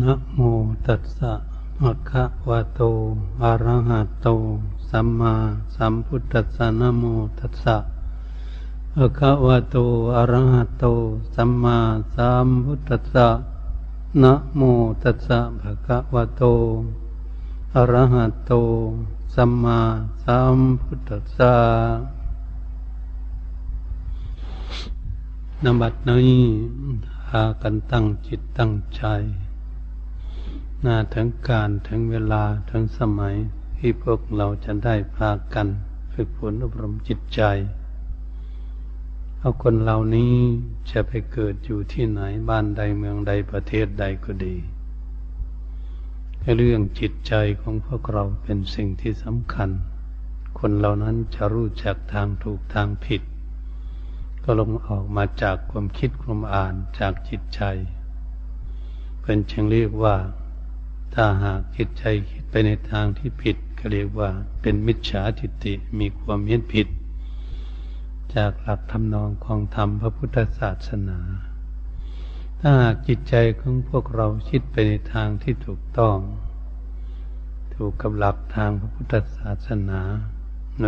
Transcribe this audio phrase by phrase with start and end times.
[0.00, 0.40] นะโม
[0.86, 1.32] ตัสสะ
[1.78, 2.80] ภะคะวะโต
[3.42, 4.28] อะระหะโต
[4.90, 5.34] สัมมา
[5.76, 7.04] สัมพุทธัสสะนะโม
[7.38, 7.76] ตัสสะ
[8.94, 9.76] ภะคะวะโต
[10.16, 10.84] อะระหะโต
[11.34, 11.78] สัมมา
[12.14, 13.28] สัมพุทธัสสะ
[14.22, 14.60] นะโม
[15.02, 16.42] ตัสสะภะคะวะโต
[17.74, 18.52] อะระหะโต
[19.34, 19.80] สัมมา
[20.24, 21.54] สัมพุทธัสสะ
[25.64, 26.44] นบัดนี้
[27.26, 29.04] พากันตั้งจิตตั้งใจ
[30.86, 33.34] นาถึงการถึงเวลาถึงสมัย
[33.78, 35.68] ที่พวกเราจะได้พากัน
[36.12, 37.42] ฝึกฝนอบรมจิตใจ
[39.38, 40.34] เอาคนเหล่านี้
[40.90, 44.56] จะไปเกิดอยู่ที่ไหนบ้านใดเมืองใดประเทศใดก็ดี
[46.56, 49.70] เรื่องจิตใจของพวกเราเป็นสิ่งที่สำคัญ
[50.58, 53.22] คนเหล่านั้นจะรู้จักทางถูกทางผิด
[54.44, 57.62] ก็ลงออกมาจากความคิดความอ่านจากจิตใจ
[59.22, 60.16] เป็นเชิงเรียกว่า
[61.14, 66.86] ถ้าหากจิตใจคิดไปในทางที่ผิดก็เรียกว่าเป็นมิจฉาทิฏฐิมีความเห็นผิด
[68.34, 71.18] จากหลักทำนองของธรรมพระพุทธศาสนา
[72.60, 76.18] ถ้าหากจิตใจของพวกเราคิดไปในทางที่ถูกต้อง
[77.74, 80.00] ถูกกับหลักทางพระพุทธศาสนา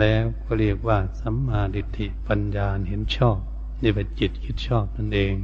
[0.01, 3.39] แล้วก็เรียกว่าสัมมาดิฏฐิปัญญาเห็นชอบ
[3.83, 5.35] นี่เป็นจิตคิดชอบนั่นเอง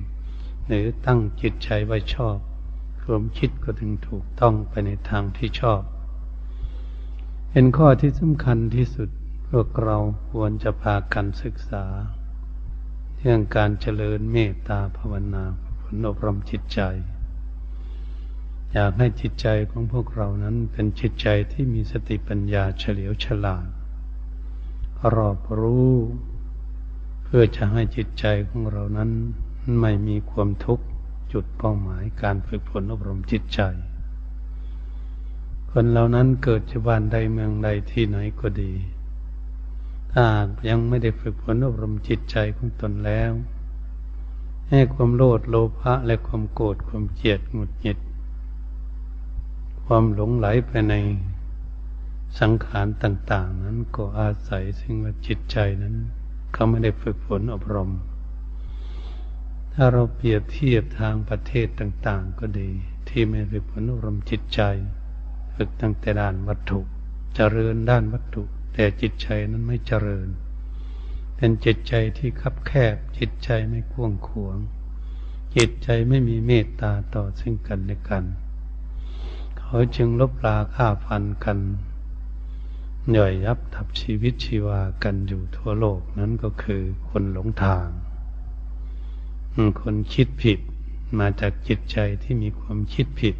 [0.66, 2.36] หรือตั้งจิตใจไว้ชอบ
[3.10, 5.82] วามคิดก็ถึงถูกต้องไปในทางที่ชอบ
[7.50, 9.08] เป็นข้อที่สำคัญที่สุด
[9.48, 9.96] พวกเรา
[10.30, 11.84] ควรจะพากันศึกษา
[13.18, 15.44] เรื่องการเจริญเมตตาภาวนา
[15.80, 16.80] ผลอบรมจิตใจ
[18.72, 23.66] อยากให้จิตใจของพวกเรานั้นเป็นจิตใจที่มีสติปัญญาเฉลียวฉลาด
[25.14, 25.94] รอบรู้
[27.24, 29.10] เพื่อจะให้จิตใจของเรานั้น
[29.80, 30.86] ไม่มีความทุกข์
[31.32, 33.60] จุดเป้าหมายการฝึกฝนอบรมจิตใจ
[35.70, 38.72] คนเหล่านั้นเกิดที่บ้านใดเมืองใดที่ไหนก็ดี
[40.12, 40.24] ถ้า
[40.68, 43.32] ยังไม่ได้ฝึกฝนอบรมจิตใจของตนแล้ว
[44.70, 47.98] ให้ความโลดโลภะและความโกรธความเกลียดหงุดหงิด
[49.84, 50.94] ความหลงไหลไปใน
[52.40, 55.94] สังขารต่าง ๆ นั้นก็อาศัยซึ่งว่าจิตใจนั้น
[56.52, 57.90] เขาไม่ได้ฝึกฝนอบรม
[59.74, 62.70] ถ้าเราเปรียบเทียบทางประเทศต่างๆ ก็ดี
[63.08, 64.60] ที่ไม่ฝึกฝนอบรมจิตใจ
[65.54, 66.80] ฝึกตั้งแต่ด้านวัตถุ
[67.34, 68.42] เจริญด้านวัตถุ
[68.74, 70.28] แต่จิตใจนั้นไม่เจริญ
[71.36, 74.58] เป็นจิตใจที่คับแคบ จิตใจไม่กว้างขวาง
[75.56, 78.24] จิตใจไม่มีเมตตาต่อซึ่งกันและกัน
[79.58, 81.58] เขาจึงลบลาฆ่าฟันกัน
[83.10, 87.88] หน่อยยับทับชีวิตชีวากันอยู่ทั่วโลกนั้นก็คือคนหลงทาง
[89.80, 90.58] คนคิดผิด
[91.18, 93.36] มาจากจิตใจที่มีความคิดผิด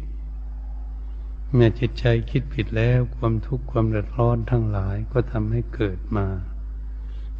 [1.53, 6.27] เมื่อจิตใจคิดผิดแล้วความทุกข์ความเดือดร้อนทั้งหลายก็ทำให้เกิดมา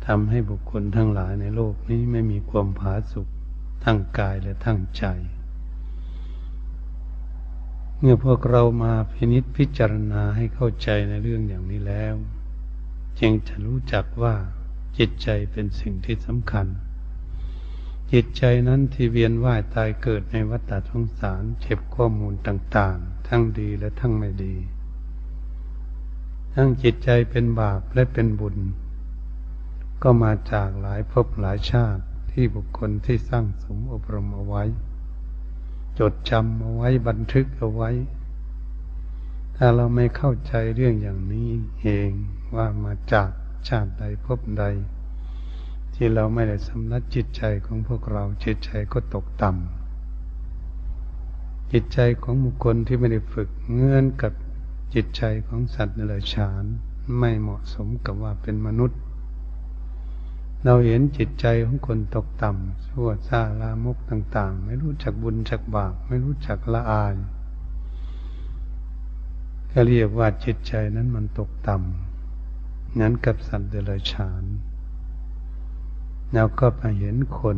[0.07, 3.27] ทำให้บุคคลทั้งหลายในโลกนี้ไม่มีความผาสุก
[3.83, 5.05] ทั้งกายและทั้งใจ
[7.99, 12.15] เมื่อพวกเรามาพินิษพิจารณาให้เข้าใจในเรื่องอย่างนี้แล้ว
[13.19, 14.35] จึงจะรู้จักว่า
[14.97, 16.67] จิตใจเป็นสิ่งที่สำคัญ
[18.15, 24.55] จิตใจนั้นที่เวียนว่ายตายเกิดในวัฏฏะสงสารเก็บข้อมูลต่างๆ ทั้งดีและทั้งไม่ดี
[26.55, 28.57] ทั้งจิตใจเป็นบาปและเป็นบุญ
[30.03, 34.63] ก็มาจากหลายภพหลายชาติที่บุคคลที่สร้างสมอบรมเอาไว้
[35.99, 37.89] จดจำเอาไว้บันทึกเอาไว้
[39.55, 41.49] ถ้าเราไม่เข้าใจเรื่องอย่างนี้
[41.81, 42.09] เอง
[42.55, 43.29] ว่ามาจาก
[43.67, 44.63] ชาติใดภพใด
[46.03, 54.33] ที่เราไม่ได้สำนักจิตใจของพวกเราจิตใจก็ตกต่ำจิตใจของบุคคลที่ไม่ได้ฝึกเงื่อนกับ
[54.93, 56.63] จิตใจของสัตว์ในลฉาน
[57.19, 58.99] ไม่เหมาะสมกับว่าเป็นมนุษย์
[60.63, 67.15] เราเห็นจิตใจของคนตกต่ำชั่วซาลามกต่าง ๆ ไม่รู้จักบุญจักบาปไม่รู้จักละอาย
[69.71, 74.45] ก็เรียกว่าจิตใจนั้นมันตกต่ำนั้นกับสัตว์เดรัจฉาน
[76.33, 77.57] เราก็ไปเห็นคน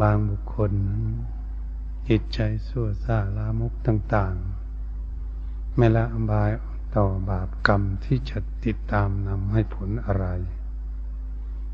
[0.00, 1.04] บางบุคคลนั้น
[2.08, 6.50] จิตใจสั่วซ่าลามกต่างๆ ไม่ละอบาย
[6.96, 10.26] ต่อบาปกรรมที่จะติดตามนำให้ผลอะไร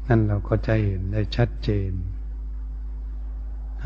[0.07, 1.93] นั่นเราก็จะเห็นได้ชัดเจน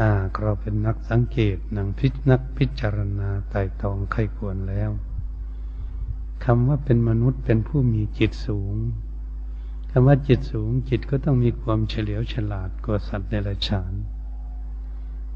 [0.00, 4.90] หากเราเป็นนักสังเกตนังพิจนักพิจารณาไต่ตองไข้ควรแล้ว
[6.44, 8.74] คำว่าเป็นมนุษย์เป็นผู้มีจิตสูง
[9.90, 13.92] คำว่าจิตสูงจิตก็ต้องมีความเฉลียวฉลาดกว่าสัตว์ในราชาน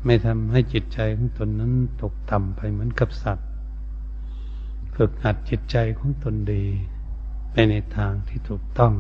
[0.05, 1.73] ไม่ทำให้จิตใจของตนนั้น
[2.03, 3.49] ตกต่ำไปเหมือนกับสัตว์
[4.95, 6.65] ฝึกหัดจิตใจของตนดี
[7.53, 8.95] ไปในทางที่ถูกต้อง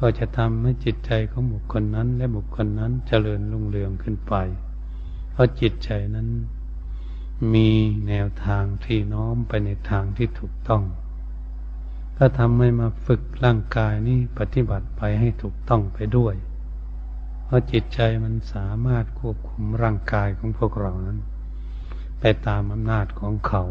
[0.00, 4.34] ก็จะทำให้จิตใจของบุคคลนั้น และบุคคลนั้นเจริญรุ่งเรืองขึ้นไป
[5.32, 6.28] เพราะจิตใจนั้น
[7.54, 7.70] มี
[8.08, 10.82] แนวทางที่น้อมไปในทางที่ถูกต้อง
[12.18, 16.34] ก็ทำให้มาฝึกร่างกายนี้ปฏิบัติไปให้ถูกต้องไปด้วย
[17.44, 21.18] เพราะจิตใจมันสามารถควบคุมร่างกายของพวกเรานั้น
[22.20, 23.64] ไปตามอำนาจของเขา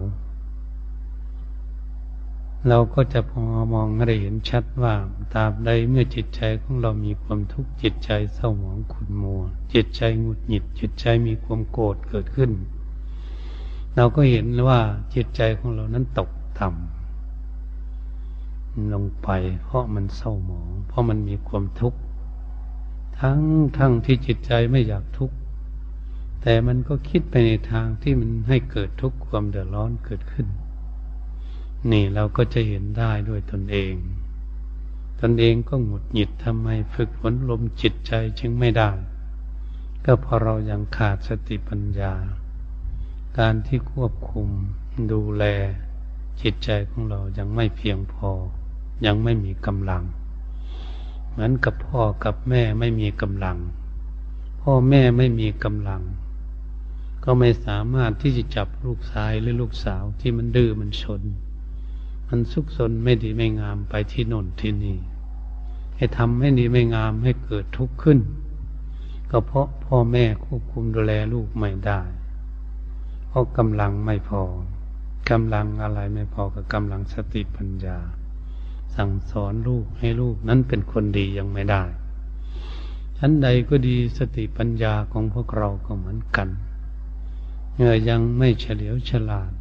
[2.69, 3.43] เราก็จะพอ
[3.73, 4.93] มองได้เห็นชัดว่า
[5.33, 9.41] ตาบใดเมื่อจิตใจของเรามีความทุกข์จิตใจเศร้าหมองขุ่นมัว
[9.73, 12.51] จิตใจหงุดหงิด จิตใจมีความโกรธเกิดขึ้น
[13.95, 14.79] เราก็เห็นว่า
[15.15, 16.29] จิตใจของเรานั้นตก
[16.59, 17.02] ต่ำ
[18.93, 19.29] ลงไป
[19.63, 21.99] เพราะมันเศร้าหมอง เพราะมันมีความทุกข์
[23.19, 23.41] ทั้ง
[23.77, 25.35] ทั้งที่จิตใจไม่อยากทุกข์
[26.41, 30.47] แต่มันก็คิดไปในทางที่มันให้เกิดทุกข์ความเดือดร้อนเกิดขึ้น
[31.91, 33.93] นี่เราก็จะเห็นได้ด้วยตนเอง
[35.21, 38.91] ตนเองก็หงุดหงิดทำไมฝึกฝนลมจิตใจจึงไม่ได้
[40.05, 42.13] ก็เพราะเรายังขาดสติปัญญา
[43.37, 44.47] การที่ควบคุม
[45.11, 45.43] ดูแล
[46.41, 48.29] จิตใจของเรายังไม่เพียงพอ
[49.05, 50.03] ยังไม่มีกำลัง
[51.29, 53.57] เหมือนกับพ่อกับแม่ไม่มีกำลัง
[54.61, 56.01] พ่อแม่ไม่มีกำลัง
[57.23, 61.21] ก็ไม่สามารถที่จะจับลูกชายหรือลูกสาวที่มันดื้อมันชน
[62.27, 64.97] มันสุกสนไม่ดีไม่งามไปที่โน่นที่นี่
[65.95, 68.19] ให้ทำให้ดีไม่งามให้เกิดทุกข์ขึ้น
[69.31, 72.01] ก็เพราะพ่อแม่ควบคุมดูแลลูกไม่ได้
[73.27, 74.43] เพราะกำลังไม่พอ
[75.29, 77.97] กำลังอะไรไม่พอกับกำลังสติปัญญา
[78.95, 81.83] สั่งสอนลูกให้ลูกนั้นเป็นคนดียังไม่ได้
[83.17, 86.49] ชั้นใดก็ดีสติปัญญาของพวกเราก็เหมือนกัน
[87.75, 89.51] เมื่อยังไม่เฉลียวฉลาด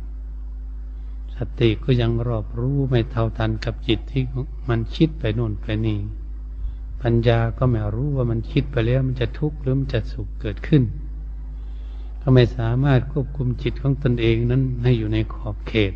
[1.37, 4.23] สติก็ยังรอบรู้ไม่เท่าทันกับจิตที่
[4.69, 6.01] มันคิดไปโน่นไปนี่
[7.03, 10.83] ปัญญาก็ไม่รู้ว่ามันคิดไปแล้วมันจะทุกข์หรือมันจะสุขเกิดขึ้น
[12.21, 15.93] ก็ไม่สามารถควบคุมจิตของตนเองนั้นให้อยู่ในขอบเขต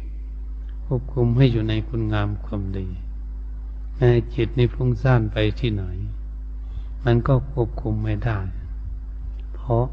[0.84, 2.86] ควบคุมให้อยู่ในคุณงามความดี
[4.00, 4.04] ใน
[4.34, 5.84] จิตนี้ฟุ้งซ่านไปที่ไหน
[7.04, 8.38] มันก็ควบคุมไม่ได้
[9.54, 9.84] เพราะ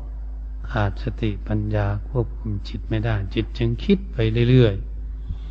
[0.71, 4.17] ขาดสติปัญญาควบคุมจิตไม่ได้ จิตจึงคิดไป
[4.49, 4.75] เรื่อย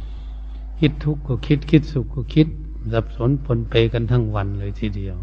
[0.03, 2.49] ๆ คิดทุกข์ก็คิด คิดสุขก็คิด
[2.93, 5.17] สับสนปนเปกันทั้งวันเลยทีเดียว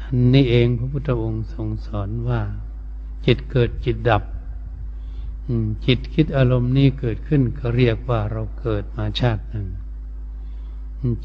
[0.00, 2.40] อันนี้เองพระพุทธองค์ทรงสอนว่า
[3.26, 4.22] จิตเกิดจิตดับ
[5.86, 9.66] จิตคิดอารมณ์นี้เกิดขึ้นก็เรียกว่าเราเกิดมาชาติหนึ่ง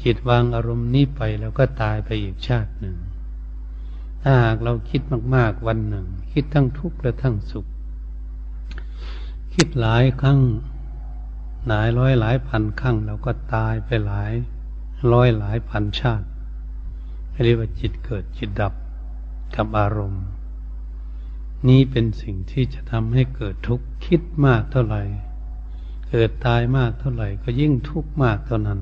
[0.02, 2.96] จิตวางอารมณ์นี้ไปแล้วก็ตายไปอีกชาติหนึ่ง
[4.22, 5.00] ถ้าหากเราคิด
[5.34, 7.66] มากๆวันหนึ่ง คิดทั้งทุกข์และทั้งสุข
[9.54, 10.40] คิดหลายครั้ง
[11.68, 14.32] หลายร้อยหลายพันครั้งเราก็ตายไปหลาย
[15.12, 16.26] ร้อยหลายพันชาติ
[17.44, 18.72] เรียกว่าจิตเกิดจิตดับ
[19.56, 20.24] กับอารมณ์
[21.68, 25.02] นี้เป็นสิ่งที่จะทำให้เกิดทุกข์คิดมากเท่าไหร่
[26.10, 28.80] เกิดตายมากเท่าไหร่ ก็ยิ่งทุกข์มากเท่านั้น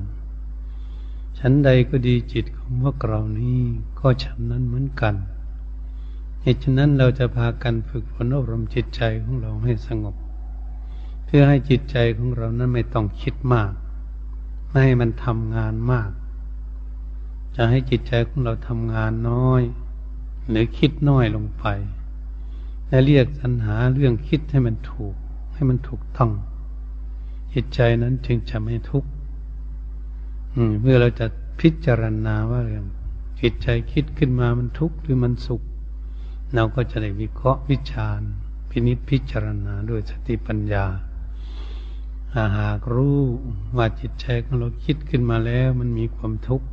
[1.39, 3.59] ฉันใดก็ดีจิตของพวกเรานี้
[3.99, 5.15] ก็ฉันนั้นเหมือนกัน
[6.41, 10.15] เหตุฉะนั้นเราจะพากันฝึกฝนอบรมจิตใจของเราให้สงบ
[11.25, 13.71] เพื่อให้จิตใจของเรานั้นไม่ต้องคิดมาก
[14.69, 16.11] ไม่ให้มันทำงานมาก
[17.55, 19.61] จะให้จิตใจของเราทำงานน้อย
[20.49, 21.65] หรือคิดน้อยลงไป
[22.87, 25.15] และเรียกสัญหาเรื่องคิดให้มันถูก
[25.53, 26.31] ให้มันถูกต้อง
[27.53, 29.09] จิตใจนั้นจึงจะไม่ทุกข์
[30.81, 31.25] เมื่อเราจะ
[31.59, 32.85] พิจารณาว่าเรื่อง
[33.41, 35.61] จิตใจคิดขึ้นมามันทุกข์หรือมันสุข
[36.55, 38.29] เราก็จะได้วิเคราะห์วิจารณ์
[38.69, 40.85] พินิจพิจารณาด้วยสติปัญญา
[42.57, 43.19] หากรู้
[43.77, 46.65] ว่าจิตใจของเราคิดขึ้นมาแล้วมันมีความทุกข์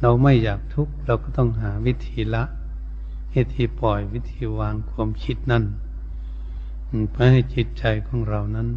[0.00, 2.44] เราไม่อยากทุกข์เราก็ต้องหาวิธีละ
[3.34, 5.64] วิธีปล่อยวิธีวางความคิดนั่น
[7.10, 8.68] เพื่อให้จิตใจของเรานั้น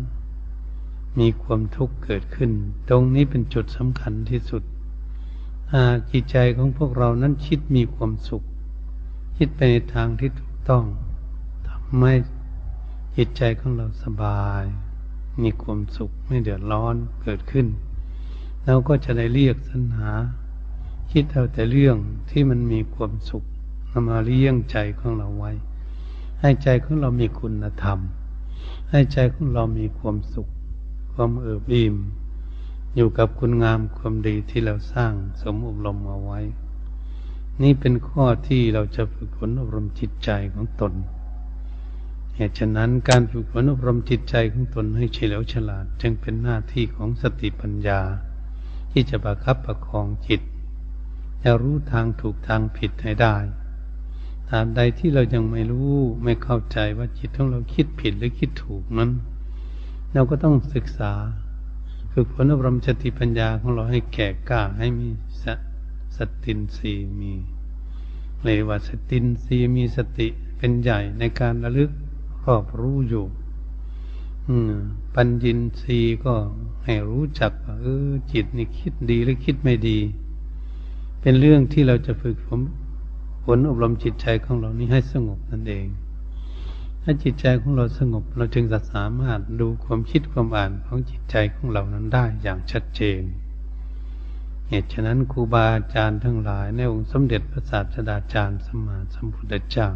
[1.20, 2.52] มีความทุกข์เกิดขึ้น
[2.90, 4.64] ตรงนี้เป็นจุดสำคัญที่สุด
[5.74, 8.44] หากจิตใจของพวกเรานั้นคิดมีความสุข
[9.38, 10.86] คิดไปในทางที่ถูกต้อง
[11.68, 12.14] ทำให้
[13.18, 14.64] จิตใจของเราสบาย
[15.42, 17.68] มีความสุขไม่เดือดร้อนเกิดขึ้น
[18.66, 20.12] เราก็จะได้เรียกสัญหา
[21.12, 21.98] คิดเอาแต่เรื่อง
[22.30, 23.44] ที่มันมีความสุข
[24.10, 25.52] มาเลี้ยงใจของเราไว้
[26.40, 28.00] ให้ใจของเรามีคุณธรรม
[28.90, 30.48] ให้ใจของเรามีความสุข
[31.16, 31.96] ความเอิบอิ่ม
[32.96, 36.40] อยู่กับคุณงามความดีที่เราสร้างสมอบรมเอาไว้
[37.62, 40.94] นี่เป็นข้อที่เราจะฝึกฝนอบรมจิตใจของตน
[42.36, 48.02] เหตุฉะนั้นการฝึกฝนอบรมจิตใจของตนให้เฉลียวฉลาด จึงเป็นหน้าที่ของสติปัญญา
[48.92, 50.42] ที่จะประคับประคองจิต
[51.44, 53.36] จะรู้ทางถูกทางผิดให้ได้
[54.50, 59.12] ตามใดที่เรายังไม่รู้ไม่เข้าใจว่าจิตของเราคิดผิดหรือคิดถูกนั้น
[60.16, 61.14] เราก็ต้องศึกษา
[62.14, 65.10] ฝึกฝนอบรมสติปัญญาของเราให้แก่กล้าให้มี
[65.44, 65.46] ส
[66.18, 67.34] สตินสีมี
[68.44, 71.92] เลยว่าสตินสีมีสติเป็นใหญ่ในการระลึก
[72.46, 73.26] รอบรู้อยู่
[75.16, 76.34] ปัญญินสีก็
[76.86, 80.00] ให้รู้จักว่าเออจิตนี่คิดดีหรือคิดไม่ดี
[81.22, 82.62] เป็นเรื่องที่เราจะฝึกฝน
[83.44, 85.88] ฝนอบรมจิตใจของเรานี้ให้สงบนั่นเอง
[87.08, 93.22] ถ้าจิตใจของเราสงบ เราจึงจะสามารถดูความคิดความอ่านของจิตใจของเรานั้นได้อย่างชัดเจน
[94.70, 99.90] เหตุฉะนั้นครูบาอาจารย์ทั้งหลายในองค์สมเด็จพระศาสดาจารย์สมมาสัมพุทธเจ้า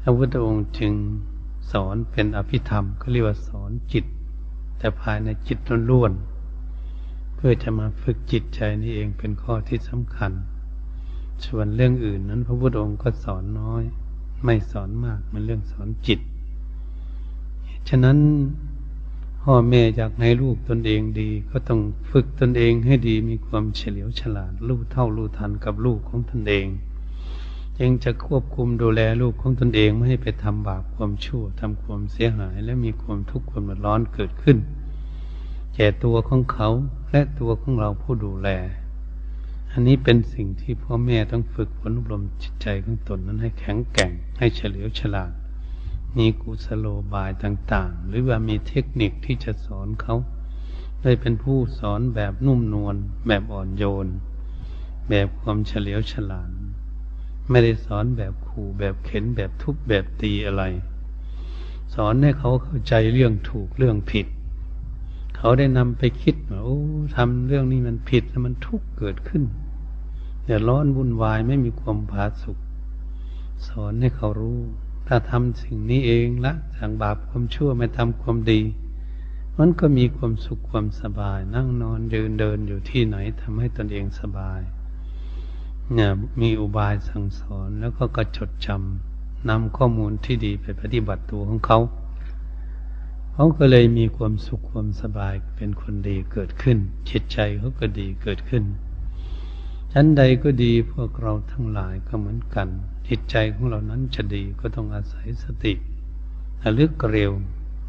[0.00, 0.92] พระพุทธองค์จึง
[1.72, 4.04] สอนเป็นอภิธรรมก็เรียกว่าสอนจิต
[4.78, 5.58] แต่ภายในจิต
[5.90, 10.32] ล้วนๆเพื่อจะมาฝึกจิตใจนี่เองเป็นข้อที่สำคัญ
[11.46, 13.84] ส่วนเรื่องอื่นนั้นพระพุทธองค์ก็สอนน้อย
[14.44, 16.20] ไม่สอนมาก มันเรื่องสอนจิต
[17.88, 18.18] ฉะนั้น
[19.42, 21.80] พ่อแม่อยากให้ลูกตนเองดี ก็ต้อง
[22.10, 26.66] ฝึกตนเองให้ดีมีความเฉลียวฉลาดรู้เท่ารู้ทันกับลูกของตนเอง
[27.78, 34.58] จึงจะควบคุมดูแลลูกของตนเองไม่ให้ไปทำบาปความชั่วทำความเสียหายและมีความทุกข์ความร้อนเกิดขึ้น
[35.74, 36.68] แก่ตัวของเขา
[37.10, 38.48] และตัวของเราผู้ดูแล
[39.74, 45.32] อันนี้เป็นสิ่งที่พ่อแม่ต้องฝึกฝนอบรมจิตใจของตนนั้นให้แข็งแกร่ง ให้เฉลียวฉลาด
[46.16, 50.16] มีกุศโลบายต่างๆ หรือว่ามีเทคนิคที่จะสอนเขา
[51.02, 52.96] ได้เป็นผู้สอนแบบนุ่มนวล
[53.26, 54.06] แบบอ่อนโยน
[55.08, 56.50] แบบความเฉลียวฉลาด
[57.50, 60.62] ไม่ได้สอนแบบขู่แบบเข็นแบบทุบแบบตีอะไร
[61.94, 64.26] สอนให้เขาเข้าใจเรื่องถูกเรื่องผิด
[65.42, 66.80] เขาได้นำไปคิดว่าโอ้
[67.16, 69.42] ทำเรื่องนี้มันผิดแล้วมันทุกข์เกิดขึ้น
[70.44, 72.58] เดือดร้อนวุ่นวายไม่มีความผาสุก
[73.66, 74.60] สอนให้เขารู้
[75.06, 78.60] ถ้าทำสิ่งนี้เองละทางบาปความชั่วไม่ทำความดี
[79.58, 84.60] มันก็มีความสุขความสบาย นั่งนอนยืนเดินอยู่ที่ไหนทำให้ตนเองสบาย
[85.92, 91.78] เนี่ยมีอุบายสั่งสอนแล้วก็กระจดจำนำข้อมูลที่ดีไปปฏิบัติตัวของเขา
[93.34, 96.78] เขาก็เลยมีความสุขความสบายเป็นคนดีเกิดขึ้น
[97.10, 98.64] จิตใจเขาก็ดีเกิดขึ้น
[99.92, 102.68] ชั้นใดก็ดีพวกเราทั้งหลายก็เหมือนกัน
[103.08, 105.72] จิตใจของเรานั้นจะดีก็ต้องอาศัยสติ
[106.62, 107.32] ระลึกเร็ว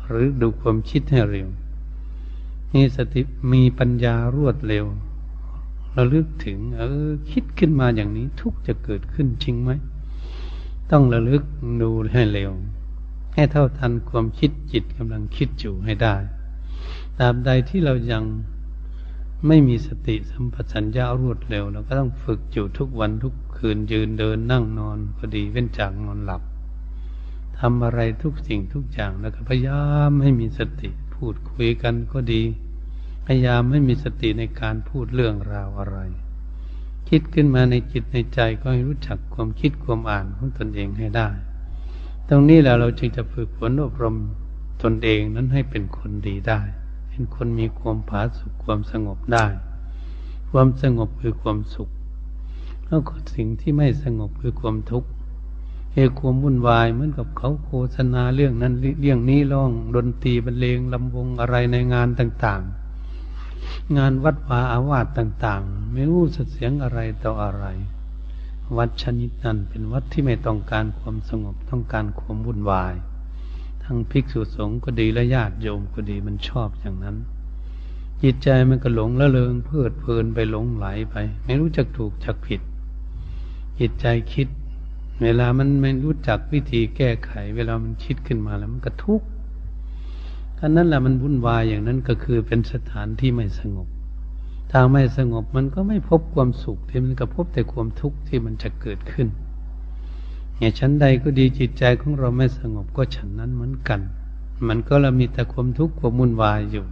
[0.07, 1.47] หรือดูความคิดให้เร็ว
[2.73, 3.21] มีสติ
[3.53, 4.85] มีปัญญารวดเร็ว
[5.97, 9.71] ระลึกถึง เออ คิดขึ้นมาอย่างนี้ทุกจะเกิดขึ้นจริงไหม
[10.91, 11.43] ต้องระลึก
[11.81, 12.51] ดูให้เร็ว
[13.33, 16.15] ให้เท่าทันความคิดจิตกำลังคิดอยู่ให้ได้
[17.17, 18.23] ตราบใดที่เรายัง
[19.47, 26.41] ไม่มีสติสัมปชัญญะรวดเร็วเราก็ต้องฝึกอยู่ทุกวันทุกคืนยืนเดินนั่งนอนก็ดีเว้นจากนอนหลับ
[27.59, 32.43] ทำอะไรทุกสิ่งทุกอย่างแล้วก็พยายามให้มีสติพูดคุยกันก็ดี
[33.25, 35.97] พยายามไม่มีสติในการพูดเรื่องราวอะไร
[37.09, 41.29] คิดขึ้นมาในจิตในใจก็ให้รู้จักความคิดความอ่านของตนเองให้ได้
[42.33, 44.17] ตรงนี้แหละเราจึงจะฝึกฝนอบรม
[44.83, 46.61] ตนเองนั้นให้เป็นคนดีได้
[47.09, 49.45] เป็นคนมีความผาสุกความสงบได้
[50.51, 51.89] ความสงบคือความสุข
[52.87, 55.09] แล้วก็สิ่งที่ไม่สงบคือความทุกข์
[55.93, 66.21] เหตุความวุ่นวายเหมือนกับเขาโฆษณาเรื่องนั้นเรื่องนี้ร้องดนตรีบรรเลงลำวงอะไรในงานต่างๆ งานวัดวาอาวาสต่าง ๆ ไม่รู้
[66.51, 67.65] เสียงอะไรต่ออะไร
[68.77, 72.93] วัดชนิดนั้นเป็นวัดที่ไม่ต้องการความสงบต้องการความวุ่นวาย
[73.83, 77.17] ทั้งภิกษุสงฆ์ก็ดีและญาติโยมก็ดีมันชอบอย่างนั้น
[78.21, 82.61] จิตใจมันก็หลงละเลงเพลิดเพลินไปหลงไหลไป ไม่รู้จักถูกจักผิด
[83.79, 84.47] จิตใจคิด
[85.23, 89.27] เวลามันไม่รู้จักวิธีแก้ไข เวลามันคิดขึ้นมาแล้วมันก็ทุกข์
[90.57, 93.87] ท่านั้นแหละมันวุ่นวายอย่างนั้นก็คือเป็นสถานที่ไม่สงบ
[94.71, 99.27] ถ้าไม่สงบมันก็ไม่พบความสุขที่มันก็พบแต่ความทุกข์ที่มันจะเกิดขึ้น
[100.57, 103.99] เนี่ยชั้นใดก็ดีจิตใจของเราไม่สงบก็ฉันนั้นเหมือนกัน
[104.67, 106.85] มันก็เรามีแต่ความทุกข์ความมุ่นวายอยู่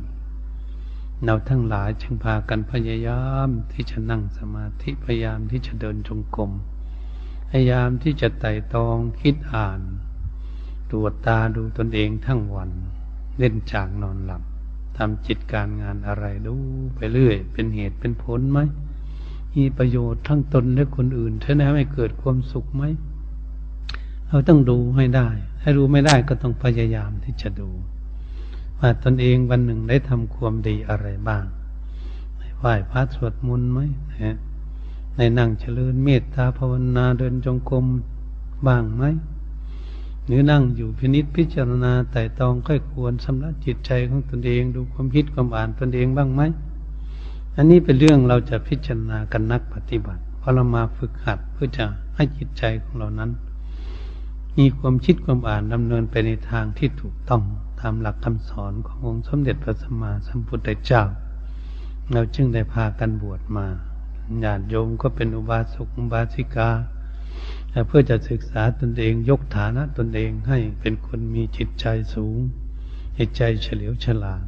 [1.24, 6.52] เราทั้งหลายจึงพากันพยายามที่จะนั่งสมาธิพยายามที่จะเดินจงกรม
[7.50, 9.82] พยายามที่จะไต่ตองคิดอ่าน
[10.92, 12.72] ตรวจตาดูตนเองทั้งวัน
[13.38, 14.44] เล่นจากนอนหลับ
[15.00, 16.56] ทำจิตการงานอะไรดู
[16.96, 18.60] ไปเรื่อย เป็นเหตุเป็นผลไหม
[19.56, 22.84] มีประโยชน์ทั้งตนและคนอื่นเท่านั้นให้เกิดความสุขไหม
[24.28, 25.28] เราต้องดูให้ได้
[25.62, 27.70] ให้รู้ไม่ได้ก็ต้องพยายามที่จะดู
[28.80, 31.46] ว่าตนเองวันหนึ่งได้ทำความดีอะไรบ้าง
[32.60, 33.80] ไหว้พระสวดมนต์ไหม
[35.16, 37.86] ในนั่งเจริญเมตตาภาวนาเดินจงกรม
[38.68, 39.04] บ้างไหม
[40.30, 46.42] หรือนั่งอยู่พินิษพิจารณาแต่ตองค่อยควรสำนักจิตใจของตนเอง ดูความคิดความอ่านตนเองบ้างไหม
[47.56, 53.32] อันนี้เป็นเรื่องเราจะพิจารณากันนักปฏิบัติพอเรามาฝึกหัดเพื่อจะให้จิตใจของเรานั้น
[54.58, 57.44] มีความคิดความอ่านดำเนินไปในทางที่ถูกต้อง
[57.80, 61.04] ตามหลักคำสอนขององค์สมเด็จพระสัมมาสัมพุทธเจ้า
[62.14, 63.68] เราจึงได้พากันบวชมา
[64.44, 66.70] ญาติโยมก็เป็นอุบาสกอุบาสิกา
[67.88, 72.38] เพื่อจะศึกษาตนเองยกฐานะตนเองให้เป็นคนมีจิตใจสูง
[73.18, 74.44] จิตใจเฉลียวฉลาด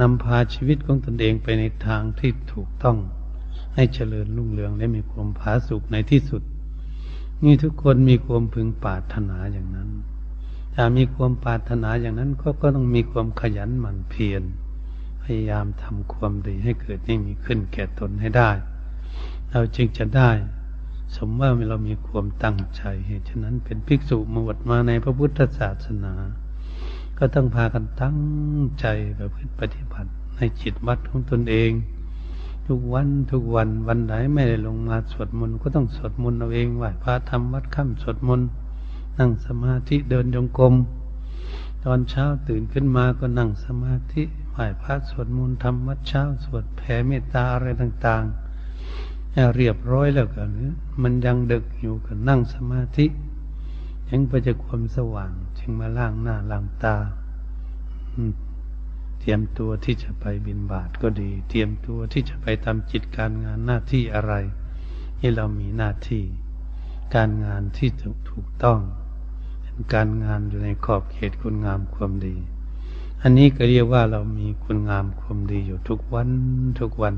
[0.00, 2.98] นำพาชีวิตของตนเองไปในทางที่ถูกต้อง
[3.74, 6.42] ให้เจริญรุ่งเรืองและมีความผาสุกในที่สุด
[7.44, 9.90] นี่ทุกคนมีความพึงปรารถนาอย่างนั้น
[10.74, 14.42] ถ้ามีความปรารถนาอย่างนั้นก็ก็ต้องมีความขยันหมั่นเพียร
[15.22, 18.50] พยายามทำความดีให้เกิดให้มีขึ้นแก่ตนให้ได้
[19.50, 20.30] เราจึงจะได้
[21.16, 26.14] สมว่าเรามีความตั้งใจเหตุฉะนั้นเป็นภิกษุมาบวชมาในพระพุทธศาสนา
[27.18, 28.18] ก็ต้องพากันตั้ง
[28.80, 31.70] ใจแบบปฏิบัติในจิตวัดของตนเอง
[32.66, 38.48] ทุกวันทุกวันวันไหนไม่ได้ลงมาสวดมนต์ก็ต้องสวดมนต์เอาเองไหว้พระทำวัดค่ำสวดมนต์
[39.18, 40.74] นั่งสมาธิเดินจงกรม
[41.84, 48.41] ตอนเช้าตื่นขึ้นมาก็นั่งสมาธิไหว้พระสวดมนต์ทำวัดเช้าสวดแผ่เมตตาอะไรต่างๆ
[49.56, 50.48] เรียบร้อยแล้วกัน
[51.02, 53.06] มันยังดึกอยู่กันนั่งสมาธิ
[54.10, 56.96] ยังไปจะความสว่างจึงมาล่างหน้าล่างตา
[59.20, 64.34] เตรียมตัวที่จะไปบินบาทก็ดี เตรียมตัวที่จะไปทำจิตการงานหน้าที่อะไร
[65.18, 66.24] ที่เรามีหน้าที่
[67.14, 67.88] การงานที่
[68.30, 68.80] ถูกต้อง
[69.62, 72.36] เป็นการงานอยู่ในขอบเขตคุณงามความดี
[73.22, 76.28] อันนี้ก็เรียกว่าเรามีคุณงามความดีอยู่ทุกวัน
[76.80, 77.14] ทุกวัน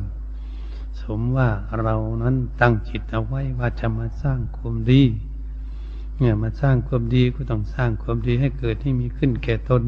[1.02, 1.48] สมว่า
[1.80, 5.02] เรานั้นตั้งจิตเอาไว้ว่าจะมาสร้างความดี
[6.18, 9.82] เนี่ยมาสร้างความดีก็ต้องสร้างความดีให้เกิดให้มีขึ้นแก่ตน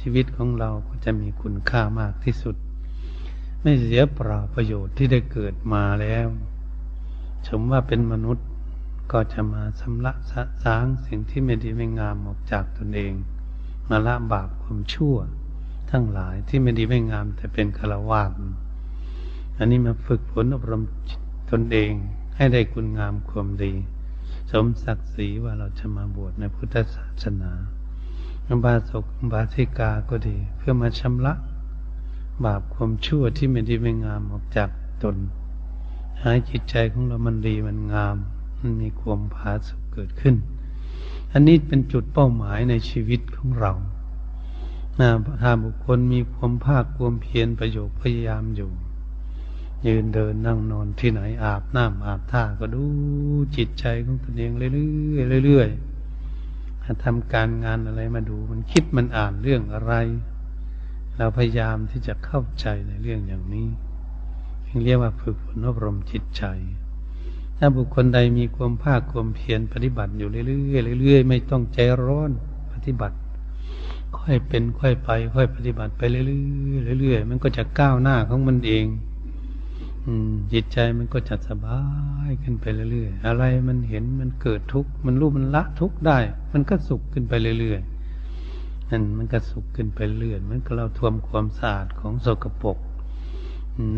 [0.00, 2.56] ชีวิตของเราก็จะมีคุณค่ามากที่สุด
[3.62, 6.28] ไม่เสียเปล่าประโยชน์ที่ได้เกิดมาแล้ว
[7.48, 8.46] สมว่าเป็นมนุษย์
[9.12, 13.12] ก็จะมาสำละสะสางสิ่งที่ไม่ดีไม่งามออกจากตนเอง
[13.88, 15.16] มาละบาปความชั่ว
[15.90, 18.22] ทั้งหลายที่ไม่ดีไม่งามแต่เป็นคารวะ
[19.58, 20.82] อันนี้มาฝึกฝนอบรม
[21.50, 21.92] ตนเอง
[22.36, 23.72] ให้ได้คุณงามความดี
[24.50, 27.52] สมศักดิ์ศรีว่าเราจะมาบวชในพุทธศาสนา
[28.64, 31.34] บาศกบาธิกาก็ดี เพื่อมาชำระ
[32.44, 34.70] บาปความชั่วที่ไม่ดีไม่งามออกจาก
[35.02, 35.16] ตน
[36.22, 38.16] หายจิตใจของเรามันดีมันงาม
[38.58, 40.34] มันมีความผาสุกเกิดขึ้น
[41.32, 43.72] อันนี้เป็นจุดเป้าหมายในชีวิตของเรา
[45.42, 48.70] ถ้าบุคคลมีความภาคความเพียรประโยชน์พยายามอยู่
[49.86, 52.84] ยืนเดินนั่งนอนที่ไหนอาบน้ำอาบท่าก็ดู
[53.56, 59.92] จิตใจของตนเองเรื่อยๆเรื่อยๆทำการงานอะไรมาดู มันคิดมันอ่านเรื่องอะไร
[61.16, 63.68] เราพยายามที่จะเข้าใจในเรื่องอย่างนี้
[64.84, 66.44] เรียกว่าฝึกฝนอบรมจิตใจ
[67.58, 70.42] ถ้าบุคคลใดมีความภาคความเพียรปฏิบัติอยู่เรื่
[70.94, 72.30] อยๆเรื่อยๆไม่ต้องใจร้อน
[72.72, 73.16] ปฏิบัติ
[74.18, 78.84] ค่อยเป็นค่อยไป ค่อยปฏิบัติไปเรื่อยๆเรื่อยๆมันก็จะก้าวหน้าของมันเอง
[80.52, 81.80] จิตใจมันก็จะสบา
[82.28, 86.18] ยขึ้นไปเรื่อยๆ อะไรมันเห็นมันเกิดทุกข์มันรู้มันละทุกข์ได้
[86.52, 92.78] มันก็สุขขึ้นไปเรื่อยๆนั่นมันก็สุขขึ้นไปเรื่อยมันก็เราทวมความสะอาดของสกปรก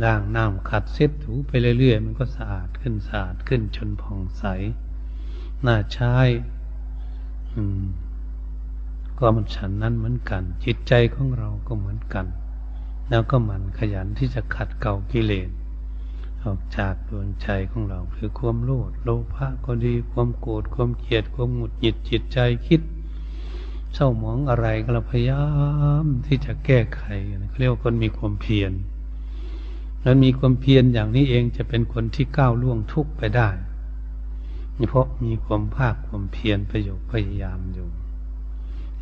[0.05, 4.45] ล้างน้ำขัดเซ็ตถูไปเรื่อยๆ มันก็สะอาดขึ้นสะอาดขึ้นจนผ่องใส
[5.67, 6.17] น่าใช้
[9.19, 12.27] ก็มันฉันนั้นเหมือนกัน จิตใจของเราก็เหมือนกัน
[13.11, 15.51] แล้วก็มันขยันที่จะขัดเก่ากิเลส
[16.45, 22.81] ออกจากดวงใจของเราคือความโลภโลภะก็ดีความโกรธความเกลียดความหงุดหงิดจิตใจคิด
[23.95, 25.45] เศร้าหมองอะไรก็เราพยายา
[26.05, 27.03] มที่จะแก้ไข
[27.49, 28.73] เขาเรียกว่าคนมีความเพียร
[30.03, 33.49] แล้วมีความเพียรอย่างนี้เองจะเป็นคนที่ก้าวล่วงทุกข์ไปได้
[34.89, 37.89] เพราะมีความภาคความเพียรประโยชน์พยายามอยู่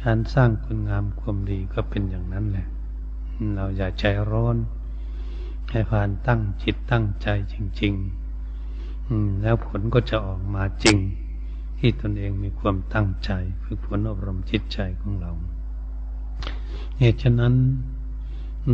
[0.03, 2.69] การสร้างคุณงามความดีก็เป็นอย่างนั้นแหละ
[3.55, 4.57] เราอย่าใจร้อน
[5.73, 7.95] ให้ผ่านตั้งจิตตั้งใจจริง
[8.69, 10.97] ๆ แล้วผลก็จะออกมาจริง
[11.79, 13.31] ที่ตนเองมีความตั้งใจ
[13.65, 15.33] ฝึกฝนอบรมจิตใจของเรา
[16.99, 17.55] เหตุฉะนั้น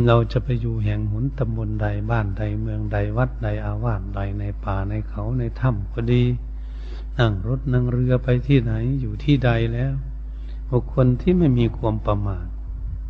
[0.07, 9.93] เราจะไปอยู่แห่งหุนตำบลใดบ้านใดเมืองใดวัดใดอาวาสใดในป่าในเขาในถ้ำก็ดีนนั่งรถนั่งเรือไปที่ไหนอยู่ที่ใดแล้ว
[10.69, 12.47] บุคคลที่ไม่มีความประมาท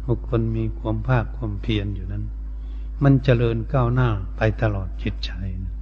[0.05, 2.23] บุคคลมีความภาคความเพียรอยู่นั้น
[3.03, 5.31] มันเจริญก้าวหน้าไปตลอดจิตใจ
[5.63, 5.73] นะ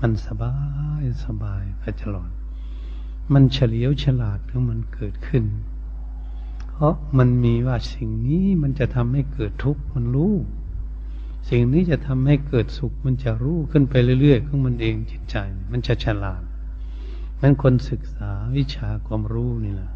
[0.00, 0.54] มันสบา
[1.02, 2.30] ยสบายไปตลอด
[3.32, 5.44] มันเฉลียวฉลาดของมันเกิดขึ้น
[6.68, 10.34] เพราะมันมีว่าสิ่งนี้มันจะทำให้เกิดทุกข์มันรู้
[11.50, 15.36] สิ่งนี้จะทำให้เกิดสุขมันจะรู้ขึ้นไปเรื่อยๆของมันเองจิตใจ
[15.70, 16.42] มันจะฉลาด
[17.40, 19.90] มันคนศึกษาวิชาความรู้นี่แหละ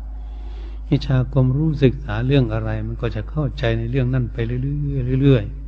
[0.91, 5.66] วิชาความรู้ศึกษาเรื่องอะไร มันก็จะเข้าใจในเรื่องนั้นไปเรื่อยๆเรื่อยๆ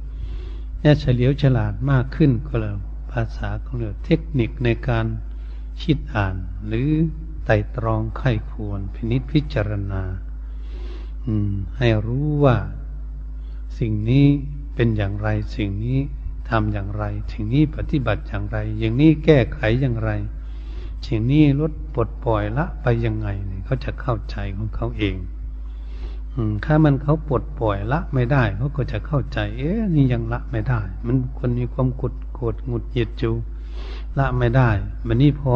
[0.81, 2.79] เนี่ยเฉลียวฉลาดมากขึ้นก็แล้ว
[3.13, 5.07] ภาษาของเรียกเทคนิคในการ
[5.83, 6.37] คิดอ่าน
[6.67, 6.89] หรือ
[7.45, 10.03] ไต่ตรองไข้ควรพินิษพิจารณา
[11.79, 12.57] ให้รู้ว่า
[13.79, 14.27] สิ่งนี้
[14.75, 15.99] เป็นอย่างไร สิ่งนี้
[16.51, 20.11] ทำอย่างไร สิ่งนี้ปฏิบัติอย่างไร อย่างนี้แก้ไขอย่างไร
[21.07, 23.29] สิ่งนี้ลดปลดปล่อยละไปยังไง
[23.65, 25.17] เขาจะเข้าใจของเขาเอง
[26.65, 33.31] ถ้ามันเขาปลดปล่อยละไม่ได้เขาก็จะเข้าใจ เอ๊ะนี่ยังละไม่ได้ มันคนมีความกดโกรธหงุดหงิดจู
[34.19, 34.71] ละไม่ได้
[35.07, 35.53] มันนี่พอ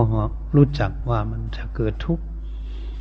[0.57, 2.25] รู้จักว่ามันจะเกิดทุกข์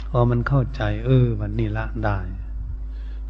[0.09, 2.19] พอมันเข้าใจ เออวันนี้ละได้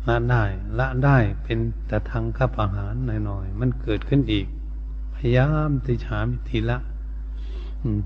[0.07, 0.43] ละได้
[0.79, 4.47] ละได้เป็นแต่ทางข้าอาหารหน่อยๆมันเกิดขึ้นอีก
[5.15, 6.77] พยายามติฉามิทีละ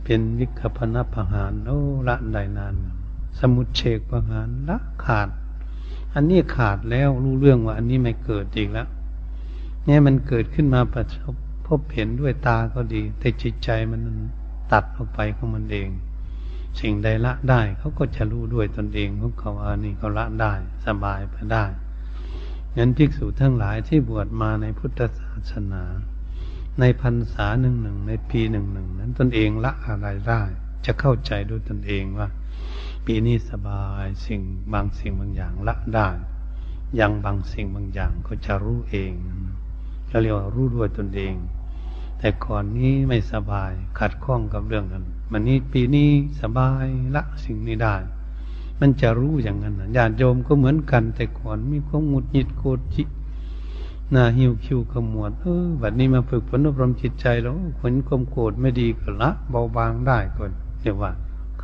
[0.03, 2.75] เป็นวิคพนัปหารโอ้ละได้นาน
[3.39, 5.29] สมุดเชกปหารละขาด
[6.15, 8.87] อันนี้ขาดแล้วรู้เรื่องว่า อันนี้ไม่เกิดอีกแล้ว
[9.85, 11.33] เนี่ยมันเกิดขึ้นมาประสบ
[11.67, 14.01] พบเห็นด้วยตาก็ดี แต่จิตใจมัน
[14.71, 15.89] ตัดออกไปของมันเอง
[16.79, 20.53] สิ่งใดละได้เขาก็จะรู้ด้วยตนเองของเขาอันนี้เขาละได้
[20.85, 21.65] สบายไปได้
[22.77, 25.83] งั้นภิกษุทั้งหลายที่บวชมาในพุทธศาสนา
[26.79, 30.41] ในพรรษาหนึ่งหนึ่งในปีหนึ่งหนึ่งนั้นตนเองละอะไรได้
[30.85, 32.27] จะเข้าใจด้วยตนเองว่า
[33.05, 34.41] ปีนี้สบายสิ่ง
[34.73, 36.09] บางสิ่งบางอย่างละได้
[36.99, 39.11] ยังบางสิ่งบางอย่างก็จะรู้เอง
[40.07, 41.35] เราเรียกว่ารู้ด้วยตนเอง
[42.19, 46.09] แต่ก่อนนี้ไม่สบายขัดข้องกับเรื่องนั้นมันนี้ปีนี้
[46.41, 47.95] สบายละสิ่งนี้ได้
[48.79, 53.03] มันจะรู้อย่างนั้นญาติโยมก็เหมือนกัน แต่ก่อนมีความหงุดหงิดโกรธจิ
[54.11, 61.11] หน้าหิวคิวขมวด เออบัดนี้มาฝึกฝนอบรมจิตใจแล้วผลความโกรธไม่ดีก็ละ เบาบางได้ก่อนเรียกว่า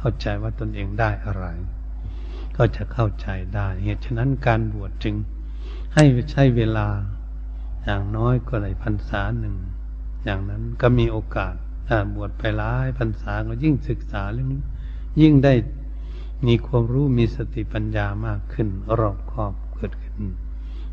[0.03, 1.45] เข้าใจว่าตนเองได้อะไร
[2.57, 5.15] ก็จะเข้าใจได้ เหตุฉะนั้นการบวชจึง
[5.95, 6.87] ให้ใช้เวลา
[7.83, 9.55] อย่างน้อยก็เลยพรรษาหนึ่ง
[10.23, 11.53] อย่างนั้นก็มีโอกาส
[11.87, 14.63] ถ้าบวชไปหลายพรรษาก็ยิ่งศึกษาเรื่องนี้
[15.21, 15.53] ยิ่งได้
[16.47, 18.67] มีความรู้มีสติปัญญามากขึ้น
[18.99, 20.21] รอบครอบเกิดขึ้น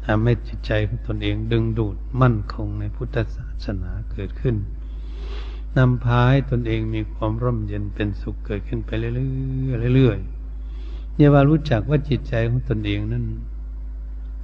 [0.04, 4.56] ทำให้จิตใจของตนเองดึงดูดมั่นคงในพุทธศาสนาเกิดขึ้น
[5.78, 9.10] นำพาให้ตนเองมีความร่มเย็นเป็นสุขเกิดขึ้นไปเรื่
[9.88, 13.24] อยๆเรื่อยๆอย่าว่ารู้จักว่าจิตใจของตนเองนั้น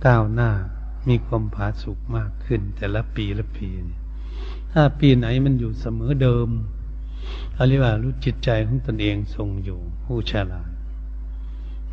[0.07, 0.51] ก้าวหน้า
[1.09, 4.01] มีความผาสุกมากขึ้น แต่ละปีละปีเนี่ย
[4.73, 6.49] ถ้าปีไหนมันอยู่เสมอเดิม
[7.55, 10.70] เขาเรียกว่ารู้จิตใจของตนเองทรงอยู่ผู้ฉลาด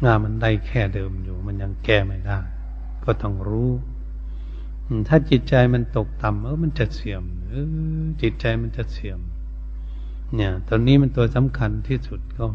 [0.04, 2.40] งานมันได้แค่เดิมอยู่ มันยังแก้ไม่ได้
[3.04, 3.72] ก็ต้องรู้
[5.08, 7.54] ถ้าจิตใจมันตกต่ำเออมันจะเสื่อมเอ
[8.02, 9.20] อจิตใจมันจะเสื่อม
[10.36, 12.48] เนี่ย ตอนนี้มันตัวสำคัญที่สุดก็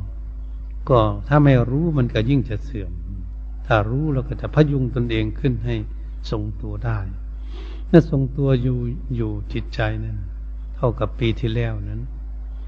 [0.89, 2.93] ก็ถ้าไม่รู้มันก็ยิ่งจะเสื่อม
[3.67, 5.77] ถ้ารู้เราก็จะพยุงตนเองขึ้นให้
[6.31, 6.99] ทรงตัวได้
[7.89, 8.79] เมื่อทรงตัวอยู่
[9.17, 10.19] อยู่จิตใจนั้น
[10.77, 12.03] เท่ากับปีที่แล้วนั้น